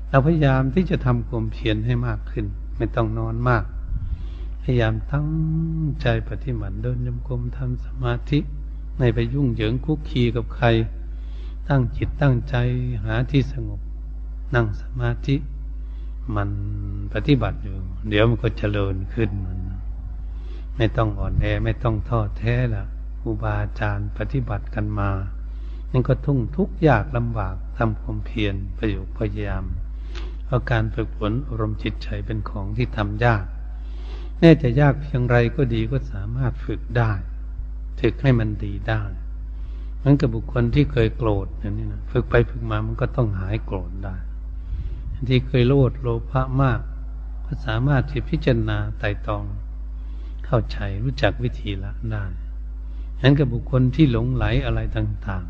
[0.08, 3.64] เราพยายามที่จะทำความเพียรให้มากขึ้น ไม่ต้องนอนมาก
[4.62, 5.28] พยายามตั้ง
[6.02, 8.38] ใจปฏิบัติเดินยมกลมทำสมาธิ
[8.98, 10.66] ในไปยุ่งเหยิงคุกคีกับใคร
[11.68, 12.54] ตั้งจิตตั้งใจ
[13.04, 13.80] หาที่สงบ
[14.54, 15.36] นั่งสมาธิ
[16.36, 16.50] มัน
[17.14, 17.76] ปฏิบัติอยู่
[18.08, 19.58] เดี๋ยวมันก็เจริญขึ้นมัน
[20.76, 22.84] ไม่ต้องอ่อนแอไม่ต้องท้อแท้ละ
[23.20, 25.10] ครูบาอาจารย์ปฏิบัติกันมา
[25.90, 29.64] นั่นก็ทุ่งทุกยากลำบากทำความเพียรประโยชน์พยายาม
[30.44, 33.44] เพราะการฝึกฝนอารมณ์จิตใจเป็นของที่ทำยาก
[34.40, 37.12] แน่จะยากเพียงไรก็ดีก็สามารถฝึกได้
[38.00, 39.02] ฝึกให้มันดีได้
[39.98, 44.16] เหมือนกับบุคคลที่เคยโกรธอย่างนี้นะฝึกไปฝึกมามันก็ต้องหายโกรธได้
[45.26, 46.80] ที่เคยโลดโลภะมาก
[47.44, 49.44] ก็สามารถที่พิจารณาไต่ตอง
[50.46, 52.24] เข้าใจรู้จักวิธีละได้
[53.18, 55.44] ฉะนั้นกับบุคคลที่หลงไหลอะไรต่าง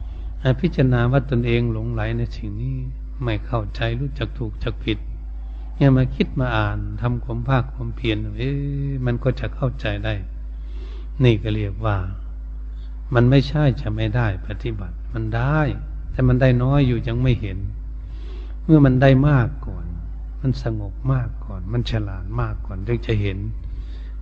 [0.00, 2.76] ๆพิจารณาว่าตนเองหลงไหลในสิ่งนี้
[3.24, 4.98] ไม่เข้าใจรู้จักถูกจักผิด
[5.76, 10.14] เนี่ยมาคิดมาอ่านทำความภาคความเพียรเอ๊ะมันก็จะเข้าใจได้
[11.24, 11.96] นี่ก็เรียกว่า
[13.14, 15.60] มันไม่ใช่จะไม่ได้ปฏิบัติ มันได้
[16.10, 17.58] แต่มันได้น้อยอยู่ยังไม่เห็น
[18.66, 19.86] เมื่อมันได้มากก่อน
[20.40, 23.38] มันสงบมากก่อน มันฉลาดมากก่อนถึงจะเห็น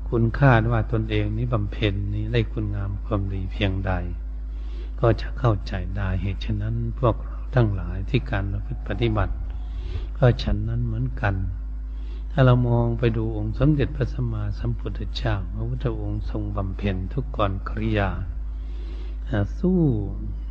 [0.09, 3.92] คุณค่าว่าตนเองนี้บำเพ็ญนี้ได้คุณงามความดีเพียงใด
[5.00, 9.35] ก็จะเข้าใจได้เหตุฉะนั้นพวกเราทั้งหลายที่การเราปฏิบัติ
[10.18, 11.35] ก็ฉันนั้นเหมือนกัน
[12.30, 18.11] ถ้าเรามองไปดูองค์สมเด็จพระสัมมาสัมพุทธเจ้าพระพุทธองค์ทรงบำเพ็ญทุกก่อนกริยา
[19.59, 19.80] สู้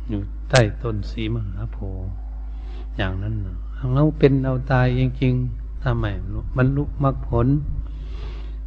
[0.08, 2.10] อยู่ใต้ต้นสีมหาโพธิ์
[2.96, 3.58] อย่างนั้นนะ
[3.92, 6.12] เราเป็นเราตายจริงๆถ้าไม่
[6.56, 7.46] บรรลุกมรรคผล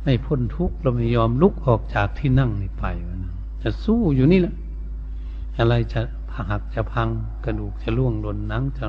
[0.04, 2.86] ไม่พ้นทุกข์เราไม่ยอมลุกออกจากที่นั่งนี่ไป
[3.24, 4.56] นะจะสู้อยู่นี่แหละ
[5.58, 6.02] อะไรจะ
[6.36, 7.10] หักจะพัง
[7.46, 8.86] กระดูกจะล่วงหล่นนังจะ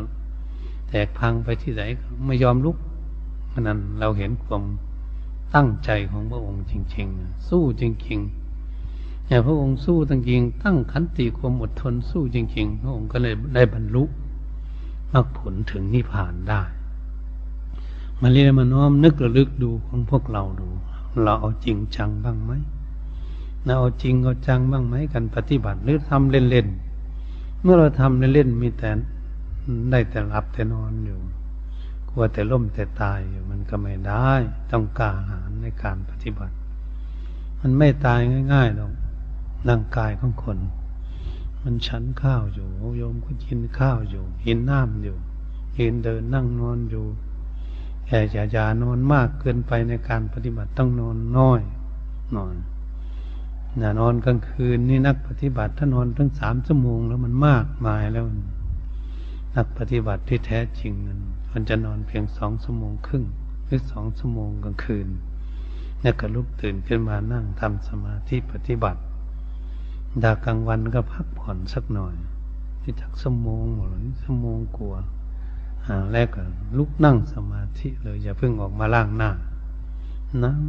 [0.89, 1.83] แตกพังไปที่ไหน
[2.27, 2.77] ไม่ยอมลุก
[3.61, 4.63] นั้นเราเห็นความ
[5.55, 14.05] ตั้งใจของพระองค์จริง ๆ สู้จริงๆเนี่พระองค์สู้จริงๆตั้งขันติความอดทนสู้จริง ๆ พระองค์ก็เลยได้บรรลุ
[15.13, 16.63] มรรคผลถึงนิพพานได้
[18.21, 20.69] มาเรียนมาน้อมนึกระลึกดูของพวกเราดู
[21.23, 22.53] เราเอาจริงจังบ้างไหม
[23.65, 28.91] เราเอาจริงเอาจังบ้างไหมกันปฏิบัติหรือทำเล่นๆ เมื่อเราทำเล่นๆมีแต่
[29.91, 31.19] ได้แต่หลับแต่นอนอยู่
[32.09, 34.31] กลัวแต่ล่มแต่ตายอยู่มันก็ไม่ได้
[34.71, 36.55] ต้องกล้าหาญในการปฏิบัติ
[37.61, 38.21] มันไม่ตาย
[38.53, 38.93] ง่ายๆหรอก
[39.69, 40.59] ร่างกายของคน
[41.71, 45.17] มันฉันข้าวอยู่โยมก็กินข้าวอยู่กินน้ำอยู่
[45.77, 47.05] กินเดินนั่งนอนอยู่
[48.07, 51.61] แค่อย่าอย่านอนมากเกินไปในการปฏิบัติต้องนอนน้อย
[52.37, 52.55] นอน
[53.81, 58.25] น่านอนกลางคืนนี่นักปฏิบัติถ้านอนทั้งสามชั่วโมงแล้วมันมากมายแล้ว
[59.57, 61.21] นักปฏิบัติที่แท้จริงนั้น
[61.53, 63.25] มันจะนอนเพียงสองชั่วโมงครึ่ง
[63.65, 65.09] หรือสองชั่วโมงกลางคืน
[66.03, 69.01] แล้วก็ลุกตื่นขึ้นมานั่งทำสมาธิปฏิบัติ
[70.23, 72.15] ดากลางวันก็พักผ่อนสักหน่อย
[72.83, 74.95] ที่ทักสมงหรือสมงกลัว
[75.89, 76.45] หาแรกก็
[76.79, 79.31] ลุกนั่งสมาธิเลยอย่าเพิ่งออกมาล่างหน้า
[80.45, 80.61] นั่ง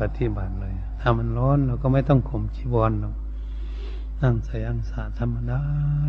[0.00, 3.14] ปฏิบัติเลย ถ้ามันร้อนเราก็ไม่ต้องข่มชีวรหรอก
[4.22, 5.60] นั่งใส่อังสาธรรมดา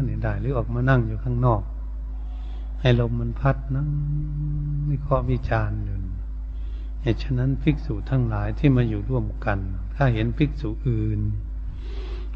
[0.03, 1.61] เนี่ยได้หรือออกมานั่งอยู่ข้างนอก
[2.81, 3.89] ให้ลมมันพัดนั่ง
[4.89, 5.95] วิเคราะห์วิจารณ์อยู่
[7.01, 9.59] เหตุฉะนั้นภิกษุทั้งหลายที่มาอยู่ร่วมกัน
[9.95, 11.19] ถ้าเห็นภิกษุอื่น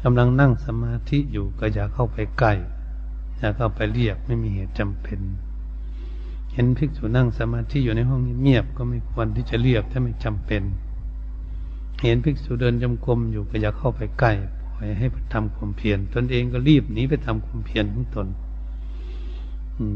[0.02, 2.52] กำลังนั่งสมาธิอยู่ก็อย่าเข้าไปใกล้
[3.38, 5.20] อย่าเข้าไปเรียกไม่มีเหตุจำเป็น
[6.52, 10.62] เห็นภิกษุนั่งสมาธิอยู่ในห้องเงียบก็ไม่ควรที่จะเรียกถ้าไม่จำเป็น
[12.02, 14.32] เห็นภิกษุเดินจมกรมอยู่ก็อย่าเข้าไปใกล้
[14.74, 18.28] ปล่อยให้ทำความเพียรตนเองก็รีบหนีไปทำความเพียรของตน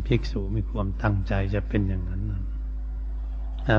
[0.06, 2.40] ภิกษุมีความตั้งใจจะเป็นอย่างนั้นนะ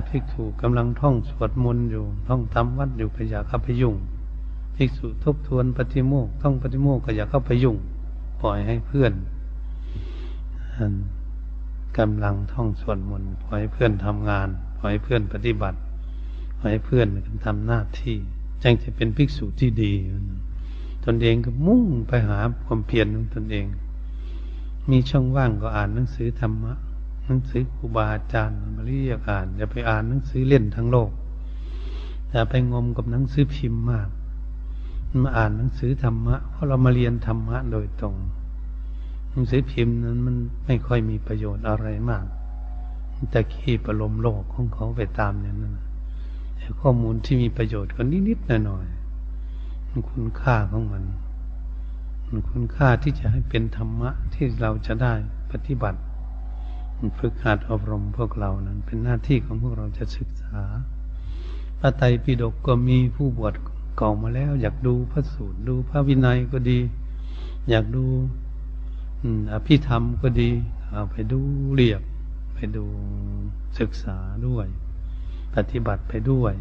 [0.09, 3.95] ภิกษุกำลังท่องสวดมนต์อยู่ ท่องทำวัดอยู่ก็อย่าเข้าไปยุ่ง
[4.75, 7.77] ภิกษุทบทวนปฏิโมกต้องปฏิโมกก็อย่าเข้าไปยุ่ง
[8.41, 9.13] ปล่อยให้เพื่อน
[11.97, 14.47] กำลังท่องสวดมนต์ปล่อยให้เพื่อนทำงาน
[14.79, 15.77] ปล่อยให้เพื่อนปฏิบัติ
[16.59, 17.07] ปล่อยให้เพื่อน
[17.45, 18.15] ทำหน้าที่
[18.63, 19.93] จึงจะเป็นภิกษุที่ดี
[21.05, 23.65] ตนเองก็มุ่งไปหาความเพียรของตนเอง
[24.89, 26.73] มีช่องว่างก็อ่านหนังสือธรรมะ
[27.25, 31.11] หนังสือครูบาอาจารย์มาเรียกอ่านอย่าไปอ่านหนังสือเล่นทั้งโลก
[32.31, 34.09] อย่าไปงมกับหนังสือพิมพ์มาก
[35.23, 38.15] มาอ่านหนังสือธรรมะ เพราะเรามาเรียนธรรมะโดยตรง
[39.29, 42.25] หนังสือพิมพ์นั้นมันไม่ค่อยมีประโยชน์อะไรมาก
[43.31, 45.75] แต่ขี้ประลมโลกของเขาไปตามอย่างนั้น
[46.57, 51.03] แต่ข้อมูลที่มีประโยชน์ก็นิดๆหน่อยๆมันคุณค่าของมัน
[52.27, 55.13] มันคุณค่าที่จะให้เป็นธรรมะที่เราจะได้
[55.51, 55.99] ปฏิบัติ
[57.19, 60.59] ฝึกหัดอบรมพวกเรานั้น เป็นหน้าที่ของพวกเราจะศึกษา
[61.79, 63.53] พระไตรปิฎกก็มีผู้บวช
[63.97, 66.79] เก่ามาแล้ว อยากดูพระสูตรดูพระวินัยก็ดี
[67.69, 68.05] อยากดู
[69.53, 70.51] อภิธรรมก็ดี
[70.91, 71.39] เอาไปดู
[71.73, 72.01] เรียบ
[72.55, 72.85] ไปดู
[73.79, 74.67] ศึกษาด้วย
[75.55, 76.53] ปฏิบัติไปด้วย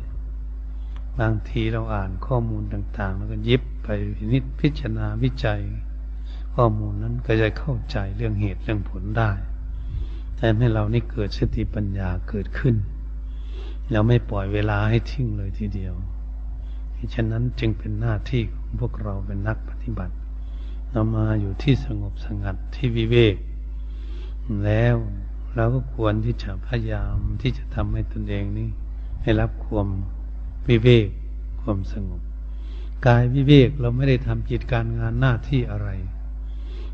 [1.21, 3.89] บางทีเราอ่านข้อมูลต่าง ๆ แล้วก็ยิบไป
[4.33, 5.61] นิดพิจารณาวิจัย
[6.55, 9.31] ข้อมูลนั้นก็จะเข้าใจเรื่องเหตุเรื่องผลได้
[10.37, 12.75] แต่ให้เรานี่เกิดสติปัญญาเกิดขึ้น
[13.93, 15.95] เราไม่ปล่อยเวลาให้ทิ้งเลยทีเดียว
[17.15, 20.15] ฉะนั้นจึงเป็นหน้าที่ของพวกเราเป็นนักปฏิบัติ
[20.91, 23.37] เรามาอยู่ที่สงบสงัดที่วิเวก
[24.65, 24.97] แล้ว
[25.55, 28.69] เราก็ควรที่จะพยายามที่จะทำให้ตนเองนี้
[29.23, 29.89] ให้รับความ
[30.69, 31.09] วิเวก
[31.63, 32.23] ความสงบ
[33.07, 35.89] กายวิเวกเราไม่ได้ทำจิตการงานหน้าที่อะไร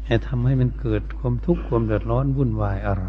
[0.06, 3.06] ให้ทำให้มันเกิดความทุกข์ความเดือดร้อนวุ่นวายอะไร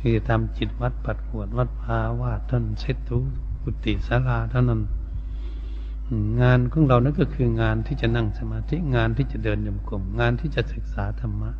[0.00, 4.80] คือทำจิตวัดปัดขวดวัดพาวาดท่านเช็ดทุกุติสาราเท่านั้น
[6.42, 11.50] งานของเรานั่นก็คืองานที่จะนั่งสมาธิงานที่จะเดินยมกลมงานที่จะศึกษาธรรมะ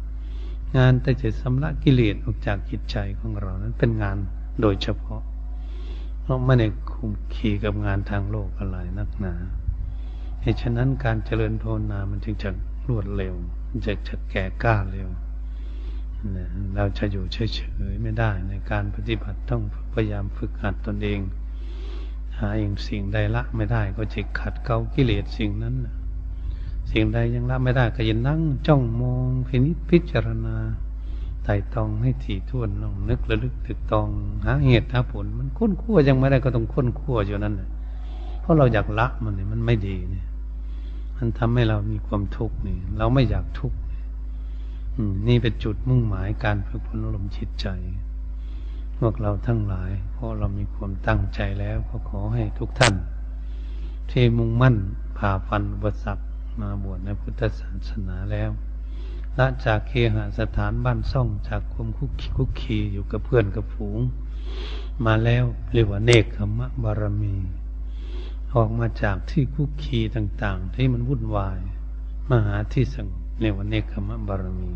[0.76, 4.16] งานแต่จะสำละกิเลสออกจากจิตใจของเรานั้นเป็นงาน
[4.60, 5.22] โดยเฉพาะ
[6.22, 9.34] เพราะไม่ได้คุมขี่กับงานทางโลกอะไรนักหนา
[10.42, 12.50] เหตุฉะนั้นการเจริญภาวนามันจึงจะ
[12.88, 13.34] รวดเร็ว
[13.86, 15.08] จะจะแก่กล้าเร็ว
[16.74, 17.38] เราจะอยู่เฉ
[17.92, 21.20] ยๆไม่ได้ในการปฏิบัติต้องพยายามฝึกหัดตนเอง
[22.40, 25.74] หาเองสิ่งใดละไม่ได้ ก็จะขัดเกากิเลสสิ่งนั้น
[26.90, 30.56] สิ่งใดยังละไม่ได้ก็ยังนั่งจ้องมองพินิจพิจารณา
[31.44, 34.08] ไต่ตองให้ถี่ถ้วนลองนึกระลึกตึกตอง
[34.44, 37.54] หาเหตุหาผล มันค้นคั่วยังไม่ได้ก็ต้องค้นคั่วอยู่นั่น
[38.40, 40.26] เพราะเราอยากละมันเนี่ยมันไม่ดีเนี่ย
[41.16, 43.78] มันทำให้เรามีความทุกข์นี่เราไม่อยากทุกข์
[45.28, 47.66] นี่เป็นจุดมุ่งหมายการฝึกฝนอารมณ์จิตใจ
[48.98, 52.94] พวกเราทั้งหลาย เพราะเรามีความตั้งใจแล้วก็ขอให้ทุกท่าน
[54.10, 54.76] ที่มุ่งมั่น
[55.18, 56.24] ผ่าฟันอุปสรรค
[56.60, 58.50] มาบวชในพุทธศาสนาแล้ว
[59.38, 64.00] ละจากเคหสถานบ้านซ่องจากความคุกคีคุกคีอยู่กับเพื่อนกับฝูง
[65.06, 67.34] มาแล้วเรียกว่าเนคขมะบารมี
[68.54, 71.58] ออกมาจากที่คุกคีต่างๆ ที่มันวุ่นวาย
[72.28, 74.72] มาหาที่สงบเรียกว่าเนคขมะบารมี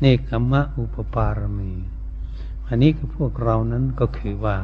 [0.00, 1.72] เนคขมะอุปปารมี
[2.74, 4.56] อันนี้ก็พวกเรานั้นก็คือว่า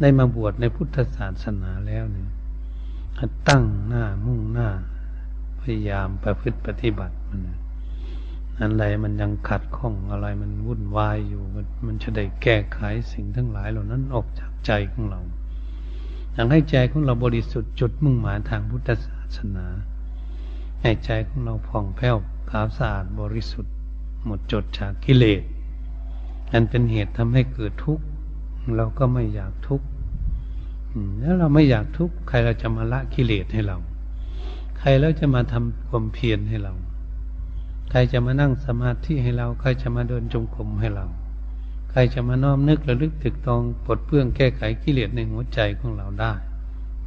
[0.00, 2.28] ได้มาบวชในพุทธศาสนาแล้วเนี่ย
[3.48, 4.68] ตั้งหน้ามุ่งหน้า
[5.60, 7.40] พยายามประพฤติปฏิบัติมัน
[8.60, 11.42] อะไรมันยังขัดข้องอะไรมันวุ่นวายอยู่
[11.86, 12.80] มันจะได้แก้ไข
[13.12, 15.20] สิ่งทั้งหลายเหล่านั้นออกจากใจของเรา
[16.32, 19.66] อยากให้ใจของเราบริสุทธิ์จุดมุ่งหมายทางพุทธศาสนา
[20.82, 22.16] ให้ใจของเราผ่องแผ้ว
[22.50, 23.74] ขาวสะอาดบริสุทธิ์
[24.24, 25.42] หมดจดจากกิเลส
[26.52, 28.04] อันเป็นเหตุทำให้เกิดทุกข์
[28.76, 29.86] เราก็ไม่อยากทุกข์
[31.20, 33.78] แล้วเราไม่อยากทุกข์ใครเราจะมาละกิเลสให้เรา
[34.78, 36.74] ใครแล้วจะมาทำความเพียรให้เรา
[37.90, 41.06] ใครจะมานั่งสมาธิให้เรา ใครจะมาเดินจงกรมให้เรา
[41.90, 46.32] ใครจะมาน้อมนึกระลึกตึกตองปลดเปลื้องแก้ไขกิเลสในหัวใจของเราได้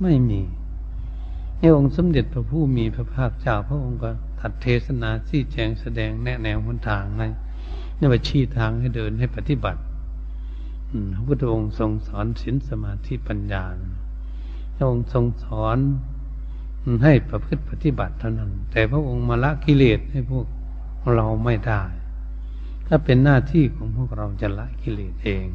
[0.02, 0.42] ไม่มี
[1.60, 7.24] นี่องค์สมเด็จพระผู้มีพระภาคเจ้าพระองค์ก็ถัดเทศนาที่แจงแสดงแนะแนวหนทางใน
[8.00, 9.82] นี่ว่าชี้ทางให้เดินให้ปฏิบัติ
[11.14, 13.64] พระพุทธองค์ทรงสอนศีลสมาธิปัญญา
[14.76, 15.78] พระองค์ทรงสอน
[17.04, 20.46] ให้ประพฤติปฏิบัติเท่านั้น แต่พระองค์มาละกิเลสให้พวก
[21.16, 21.84] เราไม่ได้
[22.88, 25.48] ถ้าเป็นหน้าที่ของพวกเราจะละกิเลสเอง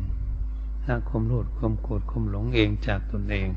[0.87, 3.49] ละความโลภความโกรธความหลงเองจากตนเอง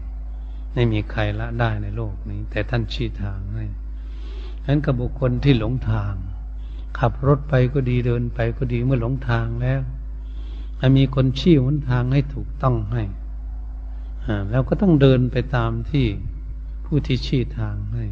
[0.73, 6.13] ไม่มีใครละได้ในโลกนี้ แต่ท่านชี้ทางให้ฉะนั้นกับบุคคลที่หลงทาง
[6.99, 9.81] ขับรถไปก็ดีเดินไปก็ดีเมื่อหลงทางแล้ว
[10.97, 13.03] มีคนชี้หนทางให้ถูกต้องให้
[14.51, 16.05] แล้วก็ต้องเดินไปตามที่
[16.85, 18.05] ผู้ที่ชี้ทางให้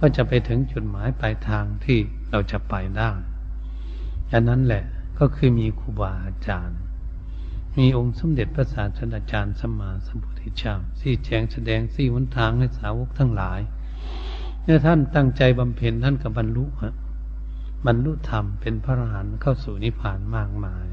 [0.00, 1.98] ก็จะไปถึงจุดหมายปลายทางที่
[2.30, 3.10] เราจะไปได้
[4.32, 4.84] อันนั้นแหละ
[5.18, 6.78] ก็คือมีครูบาอาจารย์
[7.78, 13.60] มีองค์สมเด็จพระศาสดาจารย์สมมาสมุทธิเจ้าที่แจงแสดงสี่วันทางให้สาวกทั้งหลาย
[14.62, 16.94] เมื่อท่านตั้งใจบำเพ็ญท่านกับบรรลุฮะ
[17.86, 20.86] บรรลุธรรมเป็นพระอรหันต์เข้าสู่นิพพานมากมาย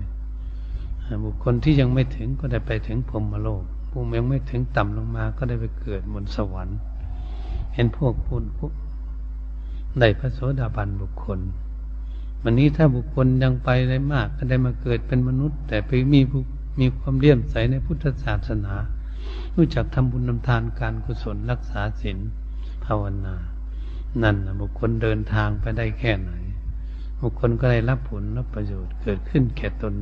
[1.26, 6.78] บุคคลที่ยังไม่ถึงก็ได้ไปถึงพรมโลกผู้ยังไม่ถึงต่ำลงมาก็ได้ไปเกิดบนสวรรค์
[7.74, 8.72] เห็นพวกพูนพวก
[10.00, 11.40] ได้พระโสดาบันบุคคล
[12.44, 16.22] วันนี้ถ้าบุคคลยังไปได้มากก็ได้มาเกิดเป็นมนุษย์ แต่ไปมี
[16.80, 18.74] มีความเลี่ยมใสในพุทธศาสนา
[19.56, 22.18] รู้จักทำบุญนำทานการกุศลรักษาศีล
[22.86, 23.36] ภาวนา
[24.24, 26.32] นั่นนะบุคคลเดินทางไปได้แค่ไหน
[27.22, 29.94] บุคคลก็ได้รับผลรับประโยชน์เกิดขึ้นแก่ตน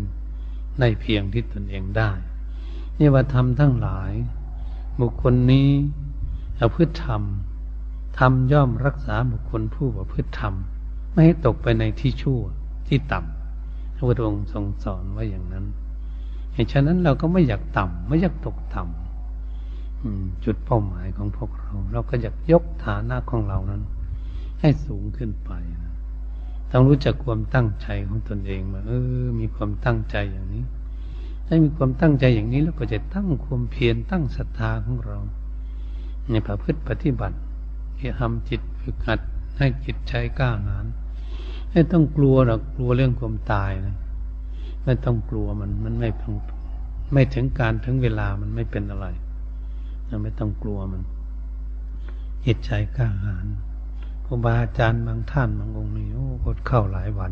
[0.80, 2.12] ในเพียงที่ตนเองได้
[3.00, 4.12] นี่ว่าทำทั้งหลาย
[5.02, 5.70] บุคคลนี้
[6.58, 7.22] เอาพืชธรรม
[8.20, 10.54] ทำย่อมรักษาบุคคลผู้ประพฤติธรรม
[11.12, 12.42] ไม่ให้ตกไปในที่ชั่ว
[12.88, 15.66] ที่ต่ำพระพุทธองค์ทรงสอนไว้อย่างนั้น
[16.54, 23.82] เหตุฉะนั้นเราก็ไม่อยากต่ำไม่อยากตกต่ำจุดเป้าหมายของพวกเรา เราก็อยากยกฐานะของเรานั้น
[24.62, 25.52] ให้สูงขึ้นไป
[25.84, 25.89] นะ
[26.72, 28.92] ต้องรู้จักความตั้งใจของตนเองว่าเอ
[29.24, 30.64] อ มีความตั้งใจอย่างนี้
[31.46, 35.18] ถ้ามีความตั้งใจอย่างนี้เราก็จะตั้งความเพียรตั้งศรัทธาของเรา
[36.32, 37.38] ในประพฤติปฏิบัติ
[37.98, 39.20] ที่ทำจิตฝึกหัด
[39.58, 40.86] ให้จิตใจกล้าหาญ
[41.72, 43.96] ให้ต้องกลัวหรอกกลัวเรื่องความตายนะ
[44.86, 46.10] ไม่ต้องกลัวมันมันไม่
[47.14, 49.08] ไม่ถึงการถึงเวลามันไม่เป็นอะไร
[50.08, 51.02] เราไม่ต้องกลัวมัน
[52.46, 53.46] จิตใจกล้าหาญ
[54.32, 57.32] ครูบาอาจารย์บางท่านบางองค์นี่โอ้กดเข้าหลายวัน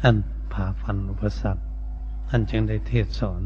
[0.00, 0.14] ท่าน
[0.52, 1.62] ผ่าฟันอุปสรรค
[2.28, 3.42] ท่านจึงได้เทศสอน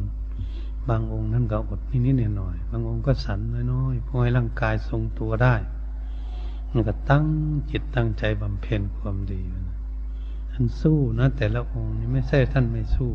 [0.89, 3.41] บางองค์ท่านก็อดนิดๆหน่อยๆบางองค์ก็สัน
[3.73, 5.55] น้อยๆเพื่อให้ร่างกายทรงตัวได้
[6.71, 7.25] มันก็ตั้ง
[7.71, 9.43] จิตตั้งใจบำเพ็ญความดี
[10.53, 13.11] ท่านสู้นะ แต่ละองค์นี่ไม่ใช่ท่านไม่สู้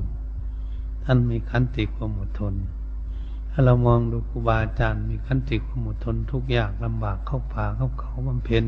[1.04, 2.54] ท่านมีขันติความอดทน
[3.52, 8.66] ถ้าเรามองดูครูบาอาจารย์มีขันติความอดทนทุกอย่างลำบากเข้าป่าเข้าเขาบำเพ็ญ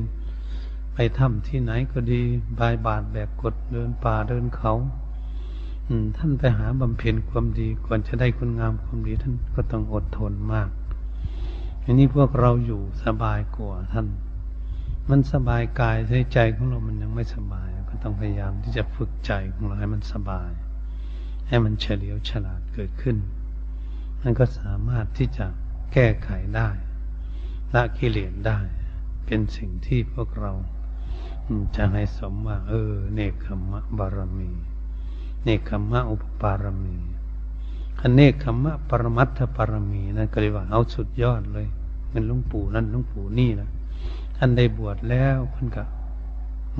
[0.98, 2.22] ไปถ้ำที่ไหนก็ดี
[2.60, 4.74] บายบาทแบกกดเดินป่าเดินเขา
[6.18, 10.70] ท่านไปหาบำเพ็ญความดีก่อนจะได้คุณงามความดีท่านก็ต้องอดทนมาก
[11.84, 14.08] อันนี้พวกเราอยู่สบายกว่าท่าน
[15.10, 20.52] มันสบายกายใช้ใจของเรามันยังไม่สบาย ก็ต้องพยายามที่จะฝึกใจของเราให้มันสบาย
[21.48, 23.18] ให้มันเฉลียวฉลาดเกิดขึ้น
[24.22, 25.46] มันก็สามารถที่จะ
[25.94, 26.70] แก้ไขได้
[27.74, 28.60] ละกิเลสได้
[29.26, 30.52] เป็นสิ่งที่พวกเรา
[31.76, 34.52] จะให้สมว่า เออ เนคขมะบารมี
[35.44, 36.98] เนคขมะอุปปารมี
[38.00, 41.68] อันเนคขมะปรมัตถปารมีนั่นก็เรียกว่าเอาสุดยอดเลย
[42.12, 43.70] เป็นลุงปู่นั่นลุงปู่นี่นะ
[44.38, 45.88] ท่านได้บวชแล้วเพิ่นกับ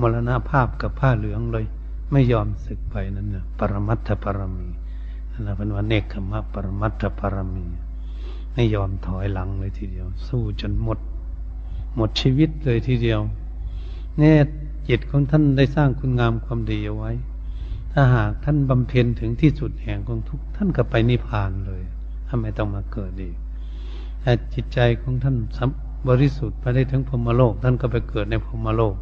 [0.00, 1.66] มรณาภาพกับผ้าเหลืองเลย
[2.12, 4.68] ไม่ยอมศึกไปนั่นนะปรมัตถปารมี
[5.30, 7.66] นั่นนะเป็นว่าเนคขมะปรมัตถปารมี
[8.52, 10.98] ไม่ยอมถอยหลังเลยทีเดียว สู้จนหมด
[11.96, 13.20] หมดชีวิตเลยทีเดียว
[14.18, 14.38] เนี่ย
[14.88, 17.12] จิตของท่านได้สร้างคุณงามความดีเอาไว้
[17.92, 21.82] ถ้าหากท่านบำเพ็ญถึงที่สุดแห่งของทุกท่านก็ไปนิพพานเลย
[22.28, 23.36] ทำไมต้องมาเกิดอีก
[24.20, 25.36] แต่จิตใจของท่าน
[26.08, 28.94] บริสุทธิ์ไปได้ถึงพรมโลก ท่านก็ไปเกิดในพรมโลก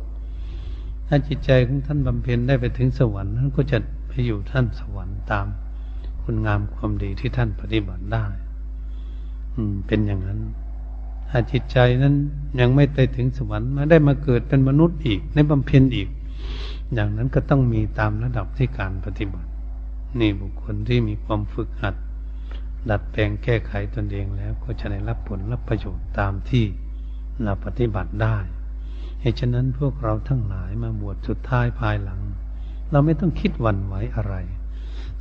[1.09, 5.47] ถ้าจิตใจของท่านบำเพ็ญได้ไปถึงสวรรค์ท่านก็จะไปอยู่ท่านสวรรค์ตาม
[6.23, 8.25] คุณงามความดีที่ท่านปฏิบัติได้
[9.55, 10.41] อืม เป็นอย่างนั้น
[11.37, 12.15] ถ้าจิตใจนั้น
[12.61, 16.09] ยังไม่ไปถึงสวรรค์มาได้มาเกิดเป็นมนุษย์อีกในบำเพ็ญอีก
[16.95, 19.51] อย่างนั้นก็ต้องมีตามระดับที่การปฏิบัติ
[20.21, 21.95] นี่บุคคลที่มีความฝึกหัด
[22.91, 26.65] ดัดแปลงแก้ไขตนเองแล้วก็จะได้รับผลรับประโยชน์ตามที่
[27.43, 28.37] เราปฏิบัติได้
[29.21, 32.21] เหตุฉะนั้นพวกเราทั้งหลายมาบวชสุดท้ายภายหลัง
[32.91, 34.35] เราไม่ต้องคิดวันไหวอะไร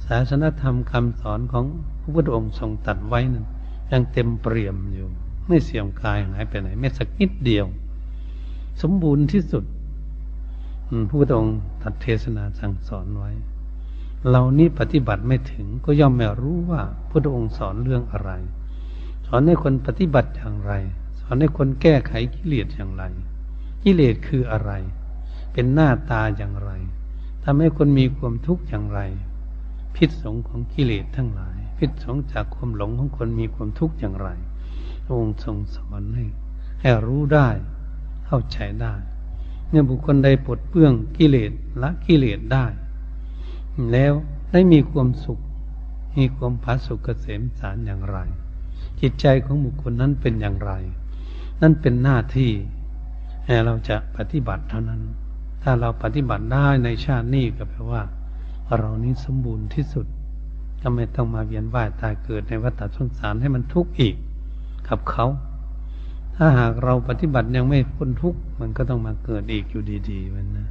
[0.05, 1.65] ศาสนธรรมคำสอนของ
[2.01, 3.45] พระพุทธองค์ทรงตัดไว้นั้น
[3.91, 5.09] ยังเต็มเปี่ยมอยู่
[5.47, 7.65] ไม่เสื่อมกายหายไปไหนแม้สักนิดเดียว
[8.81, 9.63] สมบูรณ์ที่สุด
[11.07, 13.31] พระพุทธองค์ตัดเทศนาสั่งสอนไว้
[14.29, 18.31] เรานี้ปฏิบัติไม่ถึงก็ย่อมไม่รู้ว่าพระพุทธองค์สอนเรื่องอะไร
[19.27, 20.73] สอนให้คนปฏิบัติอย่างไร
[21.19, 23.03] สอนให้คนแก้ไขกิเลสอย่างไร
[23.83, 24.71] กิเลสคืออะไร
[25.53, 26.71] เป็นหน้าตาอย่างไร
[27.43, 28.99] ทำให้คนมีความทุกข์อย่างไร
[29.95, 34.29] พิษสงของกิเลสทั้งหลาย พิษสงจากความหลงของคนมีความทุกข์อย่างไร
[35.09, 36.25] องค์ทรงสอนให้
[36.81, 37.49] ให้รู้ได้
[38.25, 38.93] เข้าใจได้
[39.69, 41.51] เนี่ยบุคคลใดปลดเปื้องกิเลส
[41.81, 42.65] ละกิเลสได้
[43.91, 44.13] แล้ว
[44.51, 45.39] ได้มีความสุข
[46.17, 48.17] มีความผาสุกเกษมสารอย่างไร
[48.99, 50.71] จิตใจของบุคคลนั้นเป็นอย่างไร
[51.61, 52.51] นั่นเป็นหน้าที่
[53.65, 55.01] เราจะปฏิบัติเท่านั้น
[55.63, 58.03] ถ้าเราปฏิบัติได้ในชาตินี้ก็แปลว่า
[58.77, 60.05] เรานี้สมบูรณ์ที่สุด
[60.81, 64.15] ก็ไม่ต้องมาเวียนว่ายตายเกิดในวัฏสงสารให้มันทุกข์อีก
[64.89, 65.25] กับเขา
[66.35, 70.67] ถ้าหากเราปฏิบัติยังไม่พ้นทุกข์มันก็ต้องมาเกิดอีกอยู่ดีๆมันนะ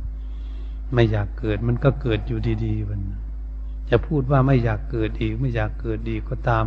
[0.94, 3.20] ไม่อยากเกิดมันก็เกิดอยู่ดีๆมันนะ
[3.90, 6.64] จะพูดว่าไม่อยากเกิดอีก ไม่อยากเกิดดีก็ตาม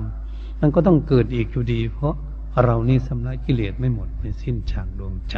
[0.61, 2.13] มันก็ต้องเกิดอีกอยู่ดี เพราะ
[2.63, 5.35] เรานี่สำลักกิเลสไม่หมดไม่สิ้นฉากดวงใจ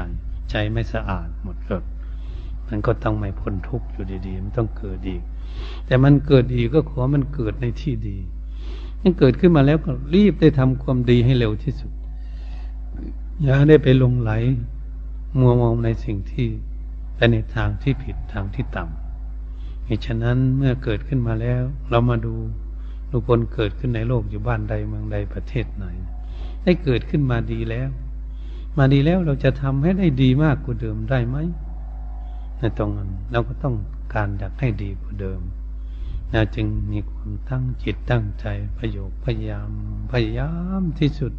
[0.49, 1.83] ใจไม่สะอาดหมดเกิด
[2.67, 5.21] มันก็ต้องไม่พ้นทุกข์อยู่ดีๆ มันต้องเกิดอีก
[5.85, 8.17] แต่มันเกิดอีกก็ขอมันเกิดในที่ดี
[9.01, 11.91] มันเกิดขึ้นมาแล้วก็รีบได้ทำความดีให้เร็วที่สุด
[13.43, 14.31] อย่าได้ไปลงไหล
[15.39, 16.47] มัวมองในสิ่งที่
[17.15, 22.35] ไปในทางที่ผิดทางที่ต่ำเหตุฉะนั้นเมื่อเกิดขึ้นมาแล้ว เรามาดู
[23.11, 25.85] ทุกคนเกิดขึ้นในโลกอยู่บ้านใดเมืองใดประเทศไหน
[26.63, 27.89] ได้เกิดขึ้นมาดีแล้ว
[28.77, 31.37] มาดีแล้วเราจะทำให้ได้ดีมากกว่าเดิมได้ไหม
[32.59, 33.75] ในตรงนั้นเราก็ต้อง
[34.13, 35.41] การอยากให้ดีกว่าเดิม
[36.31, 38.45] เราจึงมีความตั้งจิตตั้งใจ
[38.77, 39.69] ประโยคพยายาม
[40.11, 41.33] พยายามที่สุด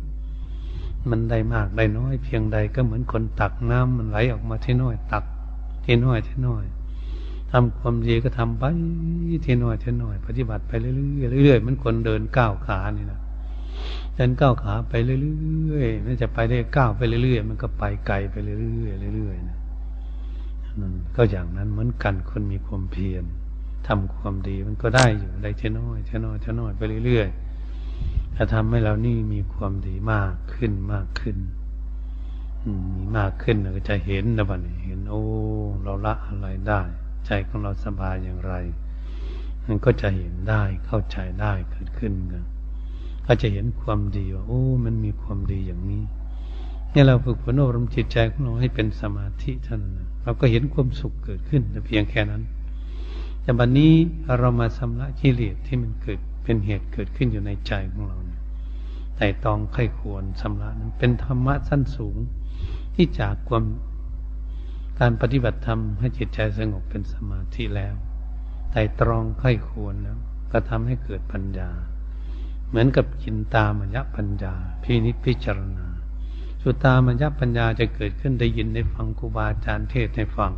[1.10, 5.24] มันได้มากได้น้อย เพียงใดก็เหมือนคนตักน้ำมันไหลออกมาที่น้อย ตัก
[5.84, 6.64] ที่น้อยที่น้อย
[7.52, 8.64] ทำความดีก็ทำไป
[9.46, 13.20] ที่น้อยที่น้อย ปฏิบัติไปเรื่อยๆเรื่อยๆมันคนเดินก้าวขานี่นะ
[14.14, 19.58] เดินก้าวขาไปเรื่อยๆมันจะไปได้ก้าวไปเรื่อยๆมันก็ไปไกลไปเรื่อยๆเรื่อยๆนะ
[20.80, 23.24] นั่นก็อย่างนั้นเหมือนกันคนมีความเพียร
[23.86, 27.47] ทำความดีมันก็ได้อยู่ได้เท่น้อยเท่น้อยเท่น้อยไปเรื่อยๆ
[28.40, 31.36] จะทำให้เรานี่มีความดีมากขึ้นมากขึ้น
[32.96, 35.22] มีมากขึ้นเราก็จะเห็นนะบัดนี้เห็น โอ้
[35.82, 36.80] เราละอะไรได้
[37.26, 38.52] ใจของเราสบายอย่างไร
[39.66, 42.44] มันก็จะเห็นได้เข้าใจได้เกิดขึ้นกัน
[43.26, 46.02] ก็จะเห็นความดีว่าโอ้ มันมีความดีอย่างนี้
[46.90, 52.42] เนี่ยเราฝึกฝนอบรมจิตใจของเราให้เป็นสมาธิท่านั้นเราก็เห็นความสุขเกิดขึ้นแต่เพียงแค่นั้น
[53.42, 53.92] แต่บัดนนี้
[54.38, 58.18] เรามาชำระกิเลสที่มันเกิดเป็นเหตุเกิดขึ้นอยู่ในใจของเรา
[59.18, 62.16] แต่ตองไข้ควรสำระนั้นเป็นธรรมะสั้นสูง
[62.94, 63.64] ที่จากความ
[65.00, 67.94] การปฏิบัติธรรมให้จิตใจสงบเป็นสมาธิแล้ว
[68.72, 70.18] แต่ตรองไข้ควรแล้ว
[70.52, 71.70] ก็ทำให้เกิดปัญญา
[72.68, 75.86] เหมือนกับจินตามยปัญญา พินิจพิจารณา
[76.62, 80.52] สุตามยปัญญาจะเกิดขึ้นได้ยินได้ฟังครูบาอาจารย์เทศให้ฟัง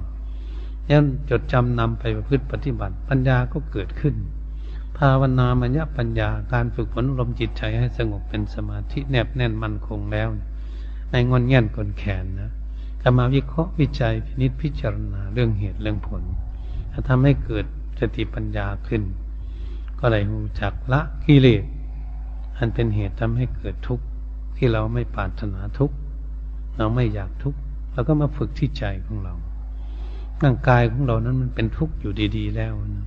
[0.91, 4.15] ยันจดจำนำไปประพฤติปฏิบัติปัญญาก็เกิดขึ้น
[5.05, 10.29] ภาวนามัญญปัญญาการฝึกฝนลมจิตใจให้สงบเป็นสมาธิแนบแน่นมั่นคงแล้ว
[11.11, 12.51] ในงอนแง่นกลแขนนะ
[13.03, 16.23] จะมาวิเคราะห์วิจัยพินิจพิจารณาเรื่องเหตุเรื่องผล
[16.93, 17.65] ถ้าทำให้เกิด
[17.99, 19.03] สติปัญญาขึ้น
[20.01, 21.65] ก็เลยรู้จักละกิเลส
[22.59, 24.05] อันเป็นเหตุทำให้เกิดทุกข์
[24.57, 25.97] ที่เราไม่ปรารถนาทุกข์
[26.79, 27.59] เราไม่อยากทุกข์
[27.93, 29.35] เราก็มาฝึกที่ใจของเรา
[30.43, 33.07] ร่างกายของเรานั้นมันเป็นทุกข์อยู่ดี ๆ แล้วนะ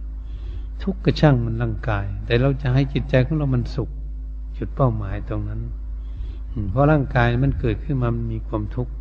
[0.82, 3.90] ทุกข์ก็ช่างมันร่างกาย แต่เราจะให้จิตใจของเรามันสุข
[4.58, 5.62] จุดเป้าหมายตรงนั้น
[6.72, 8.92] เพราะร่างกายมันเกิดขึ้นมามันมีความทุกข์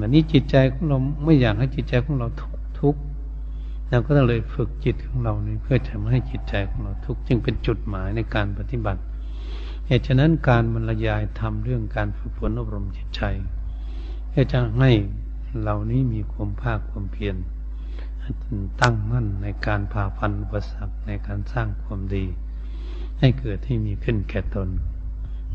[0.00, 2.96] วันนี้จิตใจของเราไม่อยากให้จิตใจของเราทุกทุก
[3.90, 9.00] เราก็เลยฝึกจิตของเราเนี่เพื่อทำให้จิตใจของเราทุกจึงเป็นจุดหมายในการปฏิบัติ
[9.86, 13.22] เหตุฉะนั้นการบรรยายทำเรื่องการฝึกฝนอบรมจิตใจ
[14.28, 14.90] เพื่อจะให้
[15.60, 17.36] เหล่านี้มีความภาคความเพียร
[18.80, 22.24] ตั้งมั่นในการพาพันอุปสรรคในการสร้างความดี
[23.20, 24.68] ให้เกิดให้มีขึ้นแก่ตน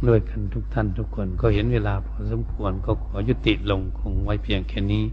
[0.08, 5.06] ด้วยกันทุกท่านทุกคนก็เห็นเวลาพอสมควรก็ขอยุติลงคงไว้เพียงแค่นี้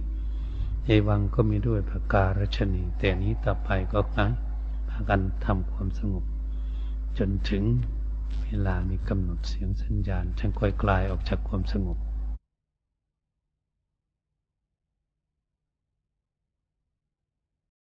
[0.85, 4.31] เอวังก็มีด้วยประการชนี แต่นี้ต่อไปก็ครั้ง
[4.89, 6.25] พากันทำความสงบ
[7.19, 7.63] จนถึง
[8.45, 11.99] เวลามีกำหนดเสียงสัญญาณช่างค่อยกลายออกจากความสงบ